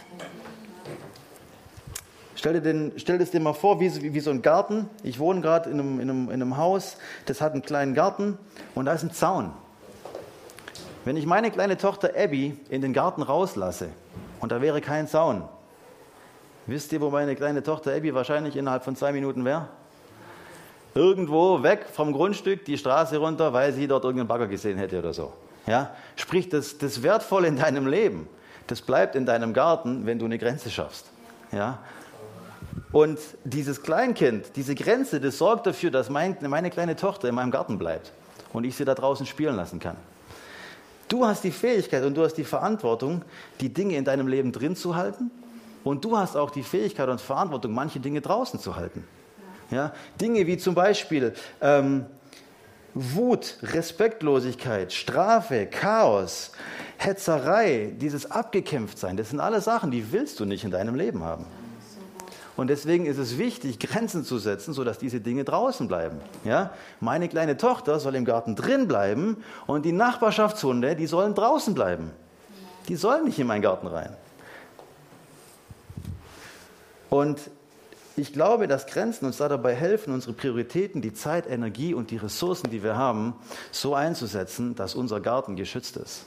[2.34, 4.88] Stell dir, den, stell dir das mal vor, wie, wie, so ein Garten.
[5.02, 8.38] Ich wohne gerade in einem, in, einem, in einem Haus, das hat einen kleinen Garten
[8.74, 9.52] und da ist ein Zaun.
[11.04, 13.90] Wenn ich meine kleine Tochter Abby in den Garten rauslasse
[14.40, 15.44] und da wäre kein Zaun,
[16.66, 19.68] Wisst ihr, wo meine kleine Tochter Abby wahrscheinlich innerhalb von zwei Minuten wäre?
[20.94, 25.12] Irgendwo weg vom Grundstück, die Straße runter, weil sie dort irgendeinen Bagger gesehen hätte oder
[25.12, 25.32] so.
[25.66, 25.94] Ja?
[26.16, 28.28] Sprich, das, das Wertvolle in deinem Leben,
[28.66, 31.10] das bleibt in deinem Garten, wenn du eine Grenze schaffst.
[31.52, 31.80] Ja?
[32.92, 37.50] Und dieses Kleinkind, diese Grenze, das sorgt dafür, dass mein, meine kleine Tochter in meinem
[37.50, 38.12] Garten bleibt
[38.52, 39.96] und ich sie da draußen spielen lassen kann.
[41.08, 43.22] Du hast die Fähigkeit und du hast die Verantwortung,
[43.60, 45.30] die Dinge in deinem Leben drin zu halten
[45.84, 49.04] und du hast auch die Fähigkeit und Verantwortung, manche Dinge draußen zu halten.
[49.70, 49.92] Ja?
[50.20, 52.06] Dinge wie zum Beispiel ähm,
[52.94, 56.52] Wut, Respektlosigkeit, Strafe, Chaos,
[56.96, 61.44] Hetzerei, dieses Abgekämpftsein, das sind alle Sachen, die willst du nicht in deinem Leben haben.
[62.56, 66.20] Und deswegen ist es wichtig, Grenzen zu setzen, sodass diese Dinge draußen bleiben.
[66.44, 66.70] Ja?
[67.00, 72.12] Meine kleine Tochter soll im Garten drin bleiben und die Nachbarschaftshunde, die sollen draußen bleiben.
[72.88, 74.16] Die sollen nicht in meinen Garten rein.
[77.14, 77.38] Und
[78.16, 82.16] ich glaube, dass Grenzen uns da dabei helfen, unsere Prioritäten, die Zeit, Energie und die
[82.16, 83.34] Ressourcen, die wir haben,
[83.70, 86.24] so einzusetzen, dass unser Garten geschützt ist.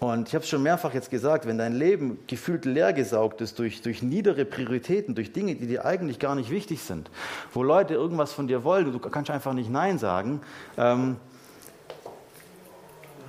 [0.00, 3.80] Und ich habe es schon mehrfach jetzt gesagt, wenn dein Leben gefühlt leergesaugt ist durch,
[3.80, 7.12] durch niedere Prioritäten, durch Dinge, die dir eigentlich gar nicht wichtig sind,
[7.52, 10.40] wo Leute irgendwas von dir wollen, du kannst einfach nicht Nein sagen,
[10.76, 11.18] ähm,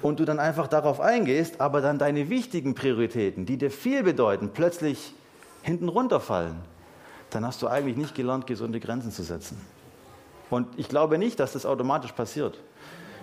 [0.03, 4.51] und du dann einfach darauf eingehst, aber dann deine wichtigen Prioritäten, die dir viel bedeuten,
[4.53, 5.15] plötzlich
[5.63, 6.57] hinten runterfallen,
[7.29, 9.59] dann hast du eigentlich nicht gelernt, gesunde Grenzen zu setzen.
[10.49, 12.59] Und ich glaube nicht, dass das automatisch passiert.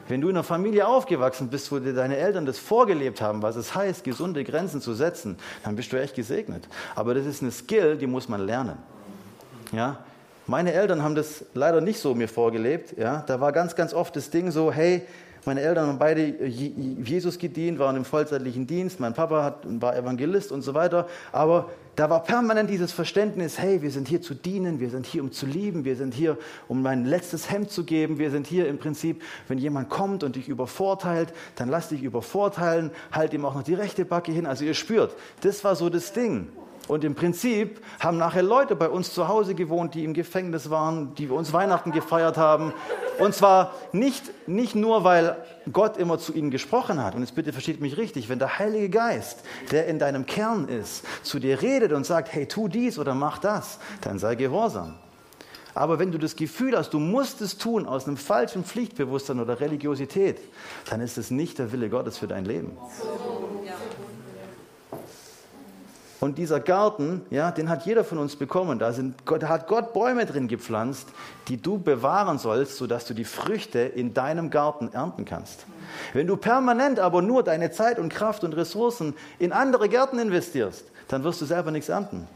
[0.08, 3.54] Wenn du in einer Familie aufgewachsen bist, wo dir deine Eltern das vorgelebt haben, was
[3.54, 6.66] es heißt, gesunde Grenzen zu setzen, dann bist du echt gesegnet.
[6.96, 8.78] Aber das ist eine Skill, die muss man lernen.
[9.70, 9.98] Ja?
[10.46, 12.98] Meine Eltern haben das leider nicht so mir vorgelebt.
[12.98, 13.22] Ja?
[13.26, 15.06] Da war ganz, ganz oft das Ding so, hey,
[15.44, 19.00] meine Eltern haben beide Jesus gedient, waren im vollzeitlichen Dienst.
[19.00, 21.08] Mein Papa hat, war Evangelist und so weiter.
[21.32, 25.22] Aber da war permanent dieses Verständnis, hey, wir sind hier zu dienen, wir sind hier,
[25.22, 28.18] um zu lieben, wir sind hier, um mein letztes Hemd zu geben.
[28.18, 32.90] Wir sind hier im Prinzip, wenn jemand kommt und dich übervorteilt, dann lass dich übervorteilen,
[33.12, 34.46] halt ihm auch noch die rechte Backe hin.
[34.46, 36.48] Also ihr spürt, das war so das Ding.
[36.88, 41.14] Und im Prinzip haben nachher Leute bei uns zu Hause gewohnt, die im Gefängnis waren,
[41.14, 42.72] die uns Weihnachten gefeiert haben.
[43.18, 45.36] Und zwar nicht, nicht nur, weil
[45.72, 47.14] Gott immer zu ihnen gesprochen hat.
[47.14, 49.40] Und jetzt bitte versteht mich richtig, wenn der Heilige Geist,
[49.70, 53.38] der in deinem Kern ist, zu dir redet und sagt, hey, tu dies oder mach
[53.38, 54.94] das, dann sei gehorsam.
[55.74, 59.60] Aber wenn du das Gefühl hast, du musst es tun aus einem falschen Pflichtbewusstsein oder
[59.60, 60.38] Religiosität,
[60.88, 62.76] dann ist es nicht der Wille Gottes für dein Leben.
[66.20, 68.78] Und dieser Garten, ja, den hat jeder von uns bekommen.
[68.78, 71.08] Da, sind, da hat Gott Bäume drin gepflanzt,
[71.48, 75.64] die du bewahren sollst, sodass du die Früchte in deinem Garten ernten kannst.
[76.12, 80.84] Wenn du permanent aber nur deine Zeit und Kraft und Ressourcen in andere Gärten investierst,
[81.08, 82.28] dann wirst du selber nichts ernten.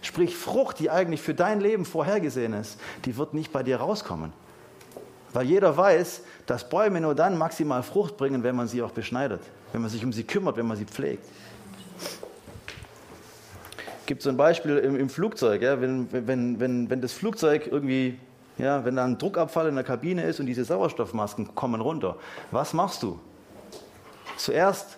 [0.00, 4.32] Sprich, Frucht, die eigentlich für dein Leben vorhergesehen ist, die wird nicht bei dir rauskommen.
[5.34, 9.42] Weil jeder weiß, dass Bäume nur dann maximal Frucht bringen, wenn man sie auch beschneidet,
[9.72, 11.26] wenn man sich um sie kümmert, wenn man sie pflegt
[14.08, 18.18] gibt so ein Beispiel im, im Flugzeug, ja, wenn, wenn, wenn, wenn das Flugzeug irgendwie,
[18.56, 22.16] ja, wenn da ein Druckabfall in der Kabine ist und diese Sauerstoffmasken kommen runter,
[22.50, 23.20] was machst du?
[24.38, 24.96] Zuerst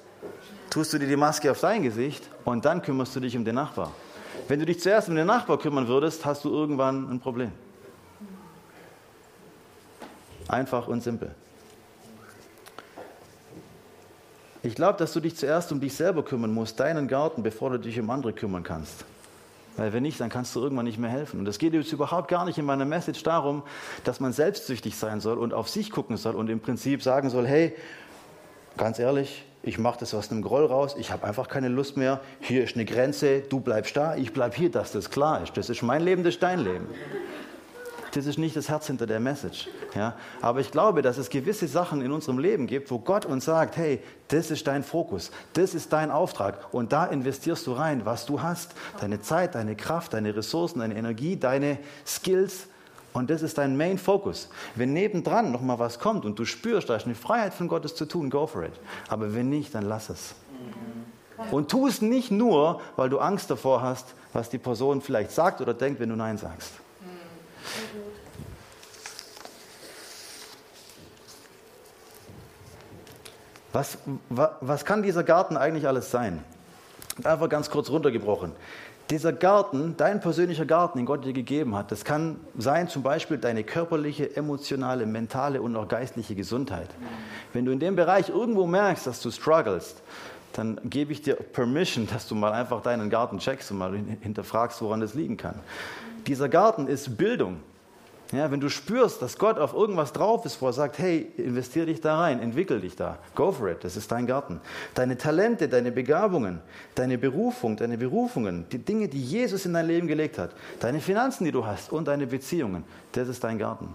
[0.71, 3.57] tust du dir die Maske auf dein Gesicht und dann kümmerst du dich um den
[3.57, 3.91] Nachbar.
[4.47, 7.51] Wenn du dich zuerst um den Nachbar kümmern würdest, hast du irgendwann ein Problem.
[10.47, 11.35] Einfach und simpel.
[14.63, 17.79] Ich glaube, dass du dich zuerst um dich selber kümmern musst, deinen Garten, bevor du
[17.79, 19.05] dich um andere kümmern kannst.
[19.77, 21.41] Weil wenn nicht, dann kannst du irgendwann nicht mehr helfen.
[21.41, 23.63] Und es geht jetzt überhaupt gar nicht in meiner Message darum,
[24.05, 27.47] dass man selbstsüchtig sein soll und auf sich gucken soll und im Prinzip sagen soll,
[27.47, 27.75] hey,
[28.77, 32.21] ganz ehrlich, ich mache das aus einem Groll raus, ich habe einfach keine Lust mehr,
[32.41, 35.57] hier ist eine Grenze, du bleibst da, ich bleib hier, dass das klar ist.
[35.57, 36.87] Das ist mein Leben, das ist dein Leben.
[38.13, 39.69] Das ist nicht das Herz hinter der Message.
[39.95, 40.15] Ja?
[40.41, 43.77] Aber ich glaube, dass es gewisse Sachen in unserem Leben gibt, wo Gott uns sagt,
[43.77, 48.27] hey, das ist dein Fokus, das ist dein Auftrag und da investierst du rein, was
[48.27, 52.69] du hast, deine Zeit, deine Kraft, deine Ressourcen, deine Energie, deine Skills
[53.13, 54.49] und das ist dein Main Focus.
[54.75, 57.95] Wenn nebendran noch mal was kommt und du spürst, da ist eine Freiheit von Gottes
[57.95, 58.73] zu tun, go for it.
[59.09, 60.35] Aber wenn nicht, dann lass es.
[61.51, 65.61] Und tu es nicht nur, weil du Angst davor hast, was die Person vielleicht sagt
[65.61, 66.73] oder denkt, wenn du Nein sagst.
[73.73, 76.43] Was, was, was kann dieser Garten eigentlich alles sein?
[77.25, 78.53] Einfach ganz kurz runtergebrochen.
[79.11, 83.39] Dieser Garten, dein persönlicher Garten, den Gott dir gegeben hat, das kann sein zum Beispiel
[83.39, 86.89] deine körperliche, emotionale, mentale und auch geistliche Gesundheit.
[87.53, 90.01] Wenn du in dem Bereich irgendwo merkst, dass du strugglest,
[90.53, 94.81] dann gebe ich dir Permission, dass du mal einfach deinen Garten checkst und mal hinterfragst,
[94.81, 95.57] woran das liegen kann.
[96.27, 97.61] Dieser Garten ist Bildung.
[98.33, 101.87] Ja, wenn du spürst, dass Gott auf irgendwas drauf ist, wo er sagt, hey, investier
[101.87, 104.61] dich da rein, entwickel dich da, go for it, das ist dein Garten.
[104.95, 106.61] Deine Talente, deine Begabungen,
[106.95, 111.45] deine Berufung, deine Berufungen, die Dinge, die Jesus in dein Leben gelegt hat, deine Finanzen,
[111.45, 113.89] die du hast und deine Beziehungen, das ist dein Garten.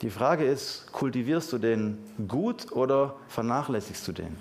[0.00, 4.36] Die Frage ist, kultivierst du den gut oder vernachlässigst du den?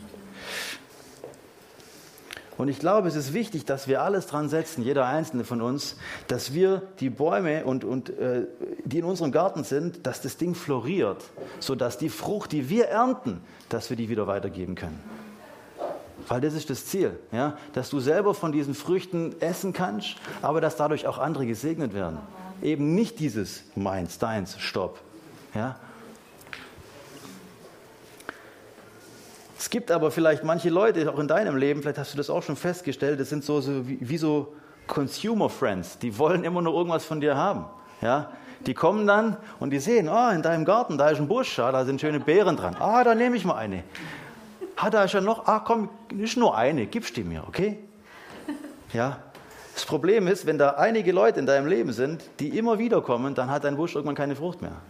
[2.58, 5.96] Und ich glaube, es ist wichtig, dass wir alles dran setzen, jeder einzelne von uns,
[6.28, 8.48] dass wir die Bäume, und, und, äh,
[8.84, 11.24] die in unserem Garten sind, dass das Ding floriert,
[11.60, 15.00] sodass die Frucht, die wir ernten, dass wir die wieder weitergeben können.
[16.28, 17.58] Weil das ist das Ziel, ja?
[17.74, 22.18] dass du selber von diesen Früchten essen kannst, aber dass dadurch auch andere gesegnet werden.
[22.62, 25.00] Eben nicht dieses meins, deins, stopp.
[25.54, 25.78] Ja?
[29.58, 32.44] Es gibt aber vielleicht manche Leute, auch in deinem Leben, vielleicht hast du das auch
[32.44, 34.54] schon festgestellt, das sind so, so wie, wie, so
[34.86, 37.66] Consumer Friends, die wollen immer nur irgendwas von dir haben.
[38.02, 38.32] Ja?
[38.66, 41.72] Die kommen dann und die sehen, oh, in deinem Garten, da ist ein Busch, ja,
[41.72, 42.76] da sind schöne Beeren dran.
[42.80, 43.84] Ah, da nehme ich mal eine.
[44.76, 47.80] Ah, da ist ja noch, ah, komm, ist nur eine, gibst die mir, okay?
[48.94, 49.20] Ja.
[49.74, 53.36] Das Problem ist, wenn da einige Leute in deinem Leben sind, die immer wieder kommen,
[53.36, 54.82] dann hat dein Busch irgendwann keine Frucht mehr,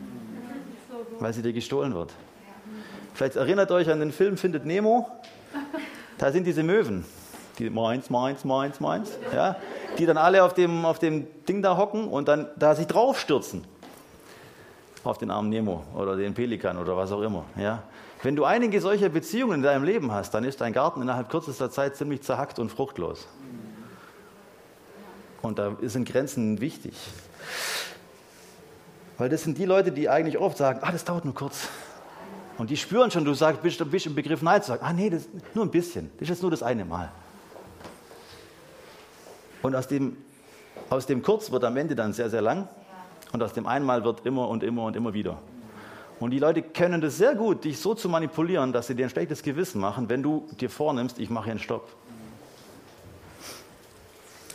[1.20, 2.14] weil sie dir gestohlen wird.
[3.18, 5.10] Vielleicht erinnert euch an den Film Findet Nemo.
[6.20, 7.04] Da sind diese Möwen,
[7.58, 9.56] die meins, meins, meins, meins, ja,
[9.98, 13.66] die dann alle auf dem, auf dem Ding da hocken und dann da sich draufstürzen.
[15.04, 17.46] Auf den armen Nemo oder den Pelikan oder was auch immer.
[17.56, 17.82] Ja.
[18.22, 21.72] Wenn du einige solcher Beziehungen in deinem Leben hast, dann ist dein Garten innerhalb kürzester
[21.72, 23.28] Zeit ziemlich zerhackt und fruchtlos.
[25.42, 26.94] Und da sind Grenzen wichtig.
[29.18, 31.68] Weil das sind die Leute, die eigentlich oft sagen, ah, das dauert nur kurz.
[32.58, 34.84] Und die spüren schon, du sagst, bist, bist im Begriff Nein zu sagen.
[34.84, 36.10] Ah, nee, das, nur ein bisschen.
[36.16, 37.12] Das ist jetzt nur das eine Mal.
[39.62, 40.18] Und aus dem,
[40.90, 42.68] aus dem Kurz wird am Ende dann sehr, sehr lang.
[43.32, 45.38] Und aus dem Einmal wird immer und immer und immer wieder.
[46.20, 49.10] Und die Leute können das sehr gut, dich so zu manipulieren, dass sie dir ein
[49.10, 51.90] schlechtes Gewissen machen, wenn du dir vornimmst, ich mache hier einen Stopp.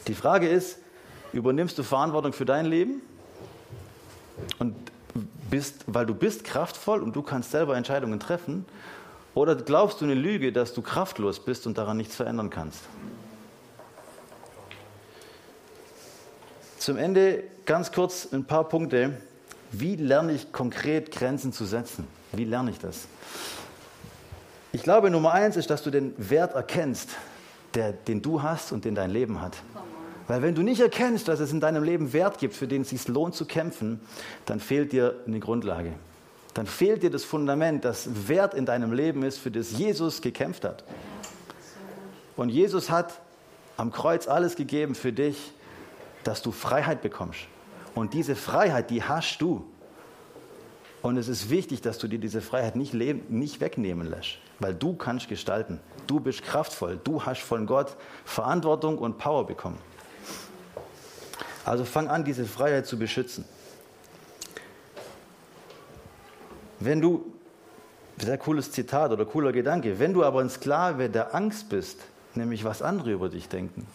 [0.09, 0.79] Die Frage ist,
[1.33, 3.01] übernimmst du Verantwortung für dein Leben?
[4.59, 4.75] Und
[5.53, 8.65] bist, weil du bist kraftvoll und du kannst selber Entscheidungen treffen?
[9.35, 12.81] Oder glaubst du eine Lüge, dass du kraftlos bist und daran nichts verändern kannst?
[16.79, 19.19] Zum Ende ganz kurz ein paar Punkte.
[19.71, 22.09] Wie lerne ich konkret Grenzen zu setzen?
[22.33, 23.07] Wie lerne ich das?
[24.73, 27.11] Ich glaube, Nummer eins ist, dass du den Wert erkennst,
[27.75, 29.59] der, den du hast und den dein Leben hat.
[30.33, 32.89] Weil wenn du nicht erkennst, dass es in deinem Leben Wert gibt, für den es
[32.89, 34.01] sich lohnt zu kämpfen,
[34.47, 35.93] dann fehlt dir eine Grundlage.
[36.55, 40.65] Dann fehlt dir das Fundament, das Wert in deinem Leben ist, für das Jesus gekämpft
[40.65, 40.85] hat.
[42.35, 43.21] Und Jesus hat
[43.77, 45.53] am Kreuz alles gegeben für dich,
[46.25, 47.41] dass du Freiheit bekommst.
[47.95, 49.67] Und diese Freiheit, die hast du.
[51.03, 54.73] Und es ist wichtig, dass du dir diese Freiheit nicht, leben, nicht wegnehmen lässt, weil
[54.73, 55.79] du kannst gestalten.
[56.07, 56.99] Du bist kraftvoll.
[57.05, 59.77] Du hast von Gott Verantwortung und Power bekommen.
[61.65, 63.45] Also fang an, diese Freiheit zu beschützen.
[66.81, 67.25] Wenn du,
[68.19, 72.01] sehr cooles Zitat oder cooler Gedanke, wenn du aber ein Sklave der Angst bist,
[72.35, 73.87] nämlich was andere über dich denken,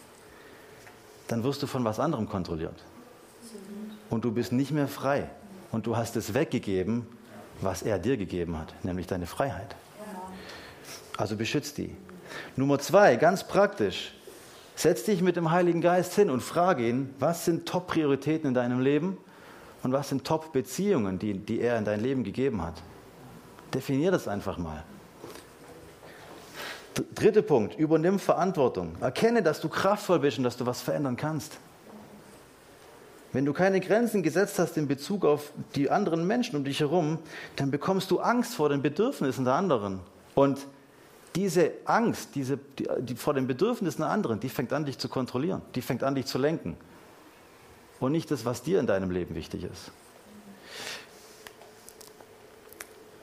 [1.28, 2.84] dann wirst du von was anderem kontrolliert.
[4.10, 5.30] Und du bist nicht mehr frei.
[5.72, 7.06] Und du hast es weggegeben,
[7.60, 9.76] was er dir gegeben hat, nämlich deine Freiheit.
[11.18, 11.96] Also beschützt die.
[12.56, 14.14] Nummer zwei, ganz praktisch,
[14.78, 18.80] Setz dich mit dem Heiligen Geist hin und frage ihn, was sind Top-Prioritäten in deinem
[18.80, 19.18] Leben
[19.82, 22.76] und was sind Top-Beziehungen, die, die er in dein Leben gegeben hat.
[23.74, 24.84] Definier das einfach mal.
[27.16, 28.94] Dritter Punkt, übernimm Verantwortung.
[29.02, 31.58] Erkenne, dass du kraftvoll bist und dass du was verändern kannst.
[33.34, 37.18] Wenn du keine Grenzen gesetzt hast in Bezug auf die anderen Menschen um dich herum,
[37.56, 40.02] dann bekommst du Angst vor den Bedürfnissen der anderen.
[40.36, 40.68] Und
[41.36, 45.10] diese Angst diese, die, die vor den Bedürfnissen der anderen, die fängt an, dich zu
[45.10, 46.78] kontrollieren, die fängt an, dich zu lenken.
[48.00, 49.92] Und nicht das, was dir in deinem Leben wichtig ist.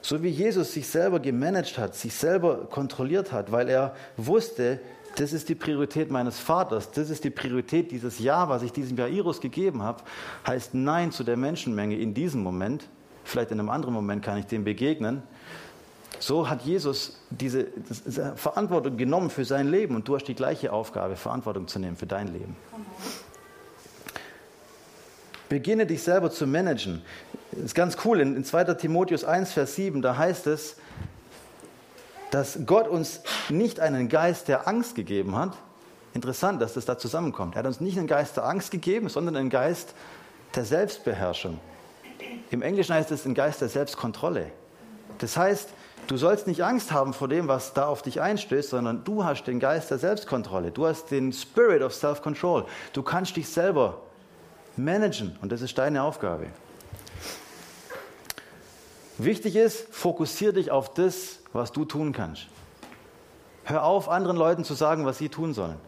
[0.02, 4.80] So wie Jesus sich selber gemanagt hat, sich selber kontrolliert hat, weil er wusste,
[5.16, 8.98] das ist die Priorität meines Vaters, das ist die Priorität dieses Jahr, was ich diesem
[8.98, 10.02] Jairus gegeben habe,
[10.46, 12.88] heißt Nein zu der Menschenmenge in diesem Moment.
[13.24, 15.22] Vielleicht in einem anderen Moment kann ich dem begegnen,
[16.18, 17.66] so hat Jesus diese,
[18.36, 22.06] Verantwortung genommen für sein Leben und du hast die gleiche Aufgabe, Verantwortung zu nehmen für
[22.06, 22.56] dein Leben.
[25.48, 27.02] Beginne dich selber zu managen.
[27.52, 28.64] Das ist ganz cool, in, in 2.
[28.74, 30.76] Timotheus 1, Vers 7, da heißt es,
[32.30, 35.56] dass Gott uns nicht einen Geist der Angst gegeben hat.
[36.14, 37.54] Interessant, dass das da zusammenkommt.
[37.54, 39.94] Er hat uns nicht einen Geist der Angst gegeben, sondern einen Geist
[40.54, 41.60] der Selbstbeherrschung.
[42.50, 44.50] Im Englischen heißt es ein Geist der Selbstkontrolle.
[45.18, 45.68] Das heißt,
[46.06, 49.44] Du sollst nicht Angst haben vor dem, was da auf dich einstößt, sondern du hast
[49.44, 50.70] den Geist der Selbstkontrolle.
[50.70, 52.66] Du hast den Spirit of Self-Control.
[52.92, 54.02] Du kannst dich selber
[54.76, 56.46] managen und das ist deine Aufgabe.
[59.16, 62.48] Wichtig ist, fokussiere dich auf das, was du tun kannst.
[63.64, 65.78] Hör auf, anderen Leuten zu sagen, was sie tun sollen.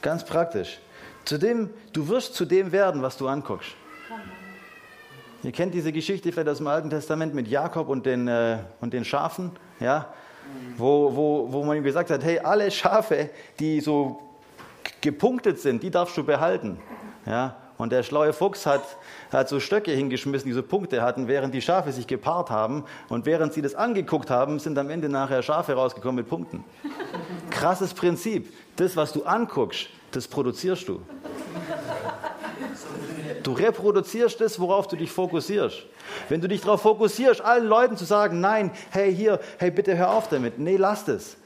[0.00, 0.78] Ganz praktisch.
[1.24, 3.72] Zudem, du wirst zu dem werden, was du anguckst.
[5.42, 8.92] Ihr kennt diese Geschichte vielleicht aus dem Alten Testament mit Jakob und den, äh, und
[8.92, 10.12] den Schafen, ja?
[10.76, 13.30] Wo, wo, wo man ihm gesagt hat, hey, alle Schafe,
[13.60, 14.22] die so
[15.00, 16.78] gepunktet sind, die darfst du behalten.
[17.26, 17.56] Ja?
[17.76, 18.82] Und der schlaue Fuchs hat,
[19.30, 22.84] hat so Stöcke hingeschmissen, die so Punkte hatten, während die Schafe sich gepaart haben.
[23.08, 26.64] Und während sie das angeguckt haben, sind am Ende nachher Schafe rausgekommen mit Punkten.
[27.50, 28.52] Krasses Prinzip.
[28.76, 31.02] Das, was du anguckst, das produzierst du.
[33.42, 35.84] Du reproduzierst das, worauf du dich fokussierst.
[36.28, 40.10] Wenn du dich darauf fokussierst, allen Leuten zu sagen, nein, hey hier, hey bitte hör
[40.10, 41.36] auf damit, nee, lass es,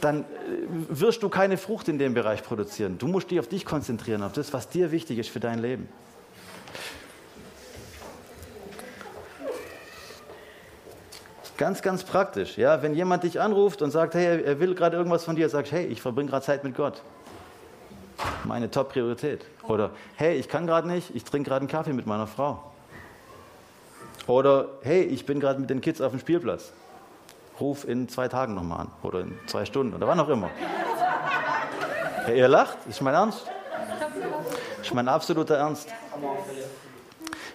[0.00, 0.24] dann äh,
[0.68, 2.98] wirst du keine Frucht in dem Bereich produzieren.
[2.98, 5.88] Du musst dich auf dich konzentrieren, auf das, was dir wichtig ist für dein Leben.
[11.56, 12.58] Ganz, ganz praktisch.
[12.58, 15.72] Ja, wenn jemand dich anruft und sagt, hey, er will gerade irgendwas von dir, sagst,
[15.72, 17.02] hey, ich verbringe gerade Zeit mit Gott
[18.44, 19.44] meine Top-Priorität.
[19.64, 22.62] Oder hey, ich kann gerade nicht, ich trinke gerade einen Kaffee mit meiner Frau.
[24.26, 26.72] Oder hey, ich bin gerade mit den Kids auf dem Spielplatz.
[27.60, 28.88] Ruf in zwei Tagen nochmal an.
[29.02, 30.50] Oder in zwei Stunden oder wann auch immer.
[32.24, 33.46] Hey, ihr lacht, ist mein Ernst.
[34.82, 35.88] Ist mein absoluter Ernst.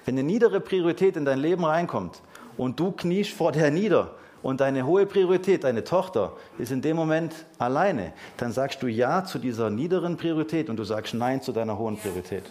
[0.05, 2.21] Wenn eine niedere Priorität in dein Leben reinkommt
[2.57, 6.95] und du kniest vor der nieder und deine hohe Priorität, deine Tochter, ist in dem
[6.95, 11.51] Moment alleine, dann sagst du Ja zu dieser niederen Priorität und du sagst Nein zu
[11.51, 12.43] deiner hohen Priorität.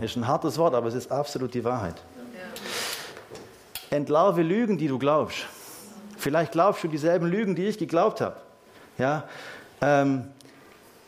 [0.00, 1.96] Ist ein hartes Wort, aber es ist absolut die Wahrheit.
[3.90, 5.46] Entlarve Lügen, die du glaubst.
[6.16, 8.36] Vielleicht glaubst du dieselben Lügen, die ich geglaubt habe.
[8.98, 9.24] Ja,
[9.80, 10.24] ähm,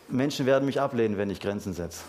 [0.08, 2.02] Menschen werden mich ablehnen, wenn ich Grenzen setze.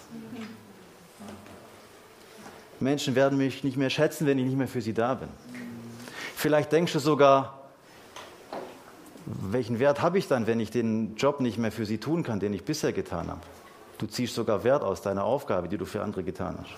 [2.80, 5.30] Menschen werden mich nicht mehr schätzen, wenn ich nicht mehr für sie da bin.
[6.44, 7.58] Vielleicht denkst du sogar,
[9.26, 12.42] welchen Wert habe ich dann, wenn ich den Job nicht mehr für sie tun kann,
[12.42, 13.40] den ich bisher getan habe?
[13.98, 16.72] Du ziehst sogar Wert aus deiner Aufgabe, die du für andere getan hast.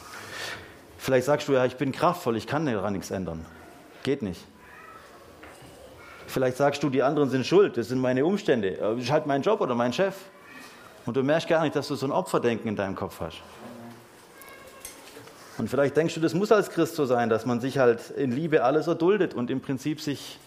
[1.00, 3.44] Vielleicht sagst du, ja, ich bin kraftvoll, ich kann daran nichts ändern.
[4.04, 4.46] Geht nicht.
[6.28, 8.74] Vielleicht sagst du, die anderen sind schuld, das sind meine Umstände.
[8.74, 10.16] Das ist halt mein Job oder mein Chef.
[11.08, 13.42] Und du merkst gar nicht, dass du so ein Opferdenken in deinem Kopf hast.
[15.58, 18.32] Und vielleicht denkst du, das muss als Christ so sein, dass man sich halt in
[18.32, 20.40] Liebe alles erduldet und im Prinzip sich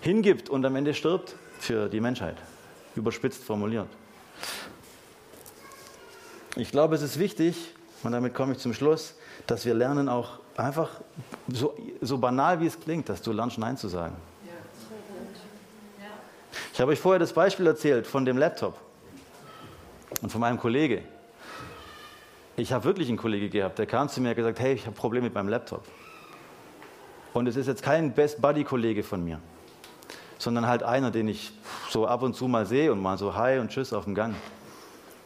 [0.00, 2.36] hingibt und am Ende stirbt für die Menschheit.
[2.96, 3.88] Überspitzt formuliert.
[6.56, 9.14] Ich glaube, es ist wichtig, und damit komme ich zum Schluss,
[9.46, 10.88] dass wir lernen auch einfach,
[11.48, 14.16] so, so banal wie es klingt, dass du lernst Nein zu sagen.
[16.72, 18.80] Ich habe euch vorher das Beispiel erzählt von dem Laptop
[20.22, 21.02] und von meinem Kollege.
[22.60, 24.94] Ich habe wirklich einen Kollege gehabt, der kam zu mir und gesagt, hey, ich habe
[24.94, 25.82] Probleme mit meinem Laptop.
[27.32, 29.40] Und es ist jetzt kein Best Buddy Kollege von mir,
[30.36, 31.54] sondern halt einer, den ich
[31.88, 34.34] so ab und zu mal sehe und mal so Hi und Tschüss auf dem Gang.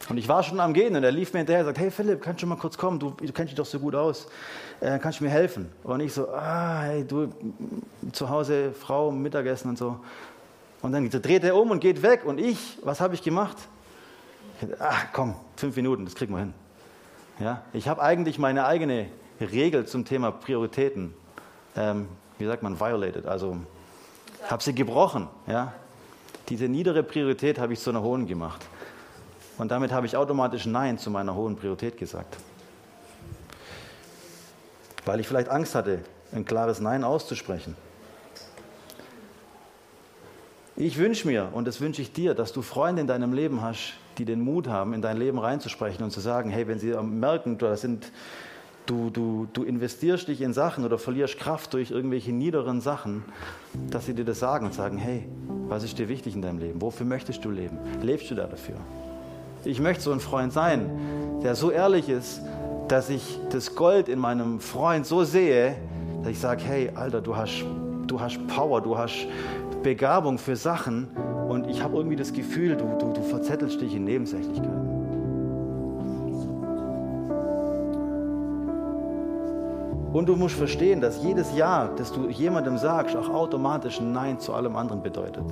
[0.07, 2.21] Und ich war schon am Gehen und er lief mir hinterher und sagt, hey Philipp,
[2.21, 2.99] kannst du mal kurz kommen?
[2.99, 4.27] Du, du kennst dich doch so gut aus.
[4.79, 5.69] Äh, kannst du mir helfen?
[5.83, 7.27] Und ich so, ah, hey, du,
[8.13, 9.99] zu Hause, Frau, Mittagessen und so.
[10.81, 12.23] Und dann dreht er um und geht weg.
[12.23, 13.57] Und ich, was habe ich gemacht?
[14.79, 16.53] ach komm, fünf Minuten, das kriegen wir hin.
[17.39, 19.07] Ja, ich habe eigentlich meine eigene
[19.41, 21.13] Regel zum Thema Prioritäten,
[21.75, 22.07] ähm,
[22.37, 23.57] wie sagt man, violated, also
[24.49, 25.27] habe sie gebrochen.
[25.47, 25.73] Ja?
[26.47, 28.65] Diese niedere Priorität habe ich zu einer hohen gemacht.
[29.57, 32.37] Und damit habe ich automatisch Nein zu meiner hohen Priorität gesagt.
[35.05, 35.99] Weil ich vielleicht Angst hatte,
[36.33, 37.75] ein klares Nein auszusprechen.
[40.77, 43.93] Ich wünsche mir, und das wünsche ich dir, dass du Freunde in deinem Leben hast,
[44.17, 47.57] die den Mut haben, in dein Leben reinzusprechen und zu sagen, hey, wenn sie merken,
[47.57, 48.11] du, sind,
[48.85, 53.23] du, du, du investierst dich in Sachen oder verlierst Kraft durch irgendwelche niederen Sachen,
[53.89, 55.27] dass sie dir das sagen und sagen, hey,
[55.67, 56.81] was ist dir wichtig in deinem Leben?
[56.81, 57.77] Wofür möchtest du leben?
[58.01, 58.75] Lebst du da dafür?
[59.63, 60.89] Ich möchte so ein Freund sein,
[61.43, 62.41] der so ehrlich ist,
[62.87, 65.75] dass ich das Gold in meinem Freund so sehe,
[66.21, 67.65] dass ich sage, hey, Alter, du hast,
[68.05, 69.27] du hast Power, du hast
[69.81, 71.07] Begabung für Sachen
[71.55, 74.95] und ich habe irgendwie das Gefühl, du, du, du verzettelst dich in Nebensächlichkeiten.
[80.13, 84.39] Und du musst verstehen, dass jedes Ja, das du jemandem sagst, auch automatisch ein Nein
[84.39, 85.43] zu allem anderen bedeutet.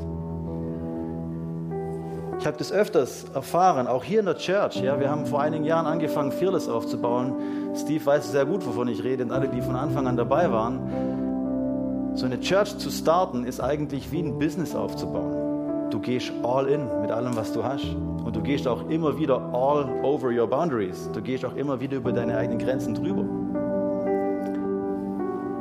[2.39, 4.81] Ich habe das öfters erfahren, auch hier in der Church.
[4.81, 7.35] Ja, wir haben vor einigen Jahren angefangen, Fearless aufzubauen.
[7.75, 12.13] Steve weiß sehr gut, wovon ich rede, und alle, die von Anfang an dabei waren.
[12.15, 15.42] So eine Church zu starten, ist eigentlich wie ein Business aufzubauen.
[15.89, 17.95] Du gehst all in mit allem, was du hast.
[18.23, 21.09] Und du gehst auch immer wieder all over your boundaries.
[21.13, 23.23] Du gehst auch immer wieder über deine eigenen Grenzen drüber.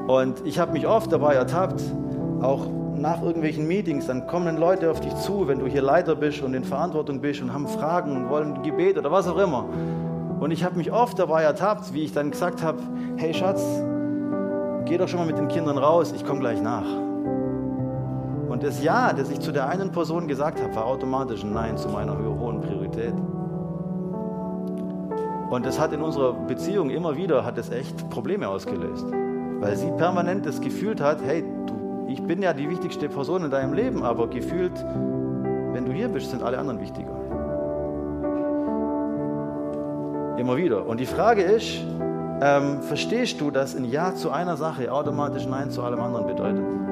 [0.07, 1.83] Und ich habe mich oft dabei ertappt,
[2.41, 2.66] auch
[2.97, 6.55] nach irgendwelchen Meetings, dann kommen Leute auf dich zu, wenn du hier Leiter bist und
[6.55, 9.64] in Verantwortung bist und haben Fragen und wollen Gebet oder was auch immer.
[10.41, 12.79] Und ich habe mich oft dabei ertappt, wie ich dann gesagt habe,
[13.16, 13.62] hey Schatz,
[14.85, 16.87] geh doch schon mal mit den Kindern raus, ich komme gleich nach.
[18.63, 21.89] Das Ja, das ich zu der einen Person gesagt habe, war automatisch ein Nein zu
[21.89, 23.13] meiner hohen Priorität.
[25.51, 29.05] Und das hat in unserer Beziehung immer wieder, hat es echt Probleme ausgelöst.
[29.59, 33.51] Weil sie permanent das gefühlt hat, hey, du, ich bin ja die wichtigste Person in
[33.51, 34.73] deinem Leben, aber gefühlt,
[35.73, 37.11] wenn du hier bist, sind alle anderen wichtiger.
[40.39, 40.87] Immer wieder.
[40.87, 41.81] Und die Frage ist,
[42.41, 46.91] ähm, verstehst du, dass ein Ja zu einer Sache automatisch Nein zu allem anderen bedeutet?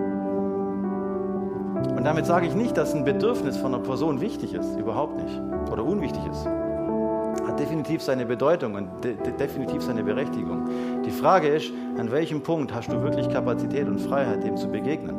[2.01, 5.39] Und damit sage ich nicht, dass ein Bedürfnis von einer Person wichtig ist, überhaupt nicht,
[5.71, 6.47] oder unwichtig ist.
[6.47, 10.67] Hat definitiv seine Bedeutung und de definitiv seine Berechtigung.
[11.05, 15.15] Die Frage ist, an welchem Punkt hast du wirklich Kapazität und Freiheit, dem zu begegnen?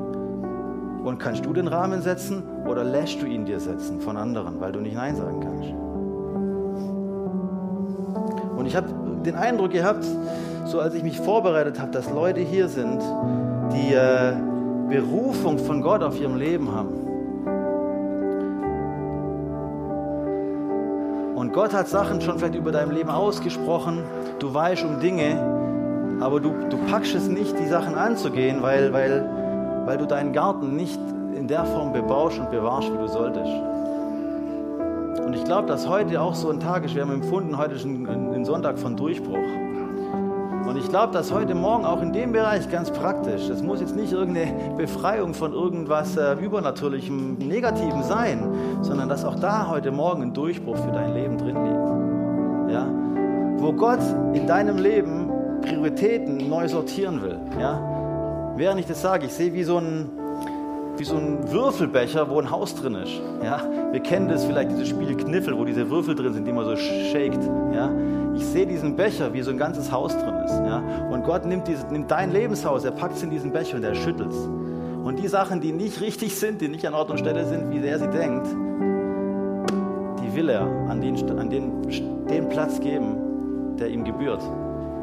[1.03, 4.71] Und kannst du den Rahmen setzen oder lässt du ihn dir setzen von anderen, weil
[4.71, 5.69] du nicht Nein sagen kannst?
[8.57, 8.87] Und ich habe
[9.23, 10.03] den Eindruck gehabt,
[10.65, 13.03] so als ich mich vorbereitet habe, dass Leute hier sind,
[13.71, 14.33] die äh,
[14.91, 16.89] Berufung von Gott auf ihrem Leben haben.
[21.35, 24.03] Und Gott hat Sachen schon vielleicht über dein Leben ausgesprochen,
[24.39, 29.27] du weißt um Dinge, aber du, du packst es nicht, die Sachen anzugehen, weil, weil,
[29.85, 30.99] weil du deinen Garten nicht
[31.35, 33.51] in der Form bebaust und bewahrst, wie du solltest.
[35.25, 36.95] Und ich glaube, dass heute auch so ein Tag ist.
[36.95, 39.37] Wir haben empfunden, heute ist ein, ein Sonntag von Durchbruch.
[40.71, 43.93] Und ich glaube, dass heute Morgen auch in dem Bereich ganz praktisch, das muss jetzt
[43.93, 48.49] nicht irgendeine Befreiung von irgendwas äh, Übernatürlichem, Negativen sein,
[48.79, 52.71] sondern dass auch da heute Morgen ein Durchbruch für dein Leben drin liegt.
[52.73, 52.87] Ja?
[53.57, 53.99] Wo Gott
[54.31, 55.29] in deinem Leben
[55.61, 57.37] Prioritäten neu sortieren will.
[57.59, 58.53] Ja?
[58.55, 60.09] Während ich das sage, ich sehe wie so ein,
[60.97, 63.21] wie so ein Würfelbecher, wo ein Haus drin ist.
[63.43, 63.63] Ja?
[63.91, 66.75] Wir kennen das vielleicht, dieses Spiel Kniffel, wo diese Würfel drin sind, die man so
[66.75, 67.43] shakt.
[67.73, 67.89] Ja?
[68.35, 70.53] Ich sehe diesen Becher, wie so ein ganzes Haus drin ist.
[70.53, 70.83] Ja?
[71.11, 73.95] Und Gott nimmt, dieses, nimmt dein Lebenshaus, er packt es in diesen Becher und er
[73.95, 74.47] schüttelt es.
[75.03, 77.85] Und die Sachen, die nicht richtig sind, die nicht an Ort und Stelle sind, wie
[77.85, 78.47] er sie denkt,
[80.21, 81.81] die will er an den, an den,
[82.29, 84.43] den Platz geben, der ihm gebührt.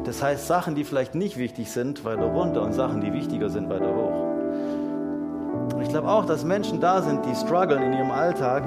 [0.05, 3.69] Das heißt, Sachen, die vielleicht nicht wichtig sind, weiter runter und Sachen, die wichtiger sind,
[3.69, 4.28] weiter hoch.
[5.73, 8.63] Und ich glaube auch, dass Menschen da sind, die strugglen in ihrem Alltag,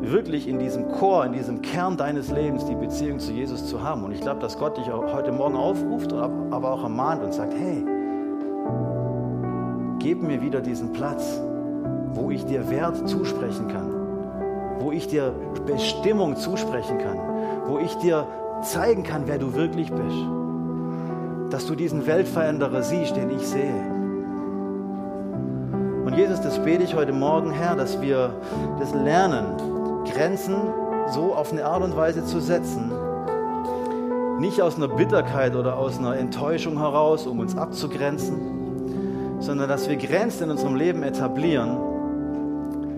[0.00, 4.04] wirklich in diesem Chor, in diesem Kern deines Lebens die Beziehung zu Jesus zu haben.
[4.04, 7.54] Und ich glaube, dass Gott dich auch heute Morgen aufruft, aber auch ermahnt und sagt,
[7.54, 7.84] hey,
[9.98, 11.40] gib mir wieder diesen Platz,
[12.12, 13.90] wo ich dir Wert zusprechen kann,
[14.80, 15.32] wo ich dir
[15.66, 17.18] Bestimmung zusprechen kann,
[17.66, 18.26] wo ich dir
[18.62, 20.16] zeigen kann, wer du wirklich bist.
[21.50, 23.97] Dass du diesen Weltveränderer siehst, den ich sehe.
[26.18, 28.34] Jesus, das bete ich heute Morgen, Herr, dass wir
[28.80, 29.44] das lernen,
[30.12, 30.56] Grenzen
[31.12, 32.90] so auf eine Art und Weise zu setzen.
[34.40, 39.94] Nicht aus einer Bitterkeit oder aus einer Enttäuschung heraus, um uns abzugrenzen, sondern dass wir
[39.94, 41.76] Grenzen in unserem Leben etablieren,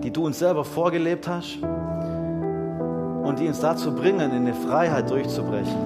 [0.03, 5.77] die du uns selber vorgelebt hast und die uns dazu bringen, in eine Freiheit durchzubrechen.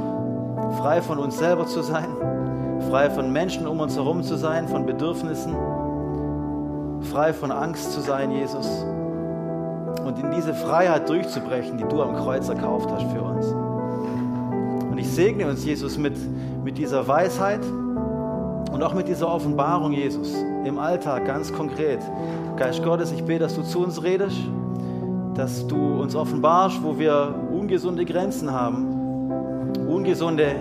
[0.78, 2.08] Frei von uns selber zu sein,
[2.90, 5.54] frei von Menschen um uns herum zu sein, von Bedürfnissen,
[7.06, 8.68] frei von Angst zu sein, Jesus.
[10.04, 13.48] Und in diese Freiheit durchzubrechen, die du am Kreuz erkauft hast für uns.
[14.92, 16.16] Und ich segne uns, Jesus, mit,
[16.64, 20.36] mit dieser Weisheit und auch mit dieser Offenbarung, Jesus,
[20.66, 22.00] im Alltag ganz konkret.
[22.58, 24.38] Geist Gottes, ich bete, dass du zu uns redest,
[25.34, 29.32] dass du uns offenbarst, wo wir ungesunde Grenzen haben,
[29.88, 30.56] ungesunde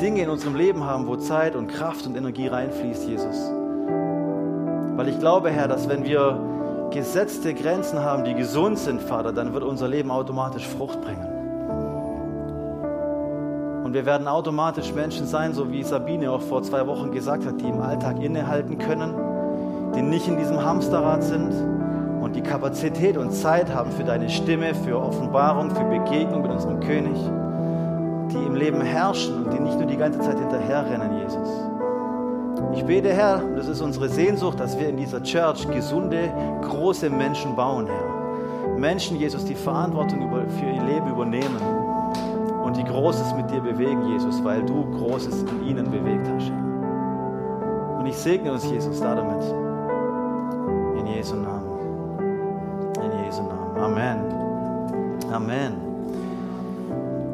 [0.00, 3.50] Dinge in unserem Leben haben, wo Zeit und Kraft und Energie reinfließt, Jesus.
[4.98, 6.36] Weil ich glaube, Herr, dass wenn wir
[6.90, 11.24] gesetzte Grenzen haben, die gesund sind, Vater, dann wird unser Leben automatisch Frucht bringen.
[13.84, 17.60] Und wir werden automatisch Menschen sein, so wie Sabine auch vor zwei Wochen gesagt hat,
[17.60, 19.14] die im Alltag innehalten können,
[19.94, 21.52] die nicht in diesem Hamsterrad sind
[22.20, 26.80] und die Kapazität und Zeit haben für deine Stimme, für Offenbarung, für Begegnung mit unserem
[26.80, 27.16] König,
[28.32, 31.77] die im Leben herrschen und die nicht nur die ganze Zeit hinterherrennen, Jesus.
[32.78, 36.30] Ich bete, Herr, das ist unsere Sehnsucht, dass wir in dieser Church gesunde,
[36.62, 38.78] große Menschen bauen, Herr.
[38.78, 41.60] Menschen, Jesus, die Verantwortung für ihr Leben übernehmen
[42.62, 47.98] und die Großes mit dir bewegen, Jesus, weil du Großes in ihnen bewegt hast, Herr.
[47.98, 49.42] Und ich segne uns, Jesus, da damit.
[51.00, 51.80] In Jesu Namen.
[52.94, 53.76] In Jesu Namen.
[53.76, 54.18] Amen.
[55.32, 55.72] Amen.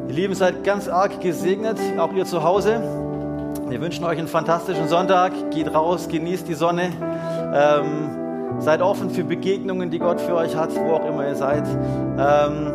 [0.07, 3.04] Ihr Lieben, seid ganz arg gesegnet, auch ihr zu Hause.
[3.67, 5.33] Wir wünschen euch einen fantastischen Sonntag.
[5.49, 6.91] Geht raus, genießt die Sonne.
[7.51, 11.65] Ähm, seid offen für Begegnungen, die Gott für euch hat, wo auch immer ihr seid.
[11.67, 12.71] Ähm,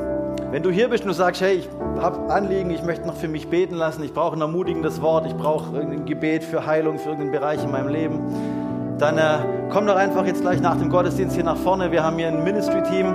[0.50, 1.68] wenn du hier bist und du sagst, hey, ich
[2.00, 5.36] habe Anliegen, ich möchte noch für mich beten lassen, ich brauche ein ermutigendes Wort, ich
[5.36, 8.18] brauche irgendein Gebet für Heilung, für irgendeinen Bereich in meinem Leben,
[8.98, 9.38] dann äh,
[9.70, 11.92] komm doch einfach jetzt gleich nach dem Gottesdienst hier nach vorne.
[11.92, 13.14] Wir haben hier ein Ministry-Team,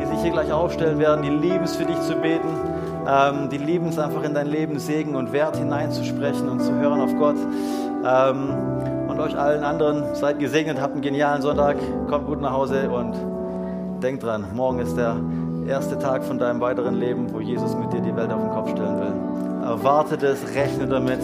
[0.00, 2.48] die sich hier gleich aufstellen werden, die lieben es für dich zu beten.
[3.08, 7.00] Ähm, die lieben es einfach in dein Leben Segen und Wert hineinzusprechen und zu hören
[7.00, 7.36] auf Gott.
[8.04, 8.54] Ähm,
[9.08, 11.76] und euch allen anderen, seid gesegnet, habt einen genialen Sonntag,
[12.08, 13.14] kommt gut nach Hause und
[14.02, 15.16] denkt dran, morgen ist der
[15.66, 18.70] erste Tag von deinem weiteren Leben, wo Jesus mit dir die Welt auf den Kopf
[18.70, 19.64] stellen will.
[19.64, 21.20] Erwartet es, rechne damit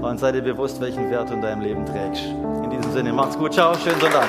[0.00, 2.24] und sei dir bewusst, welchen Wert du in deinem Leben trägst.
[2.64, 4.28] In diesem Sinne, macht's gut, ciao, schönen Sonntag.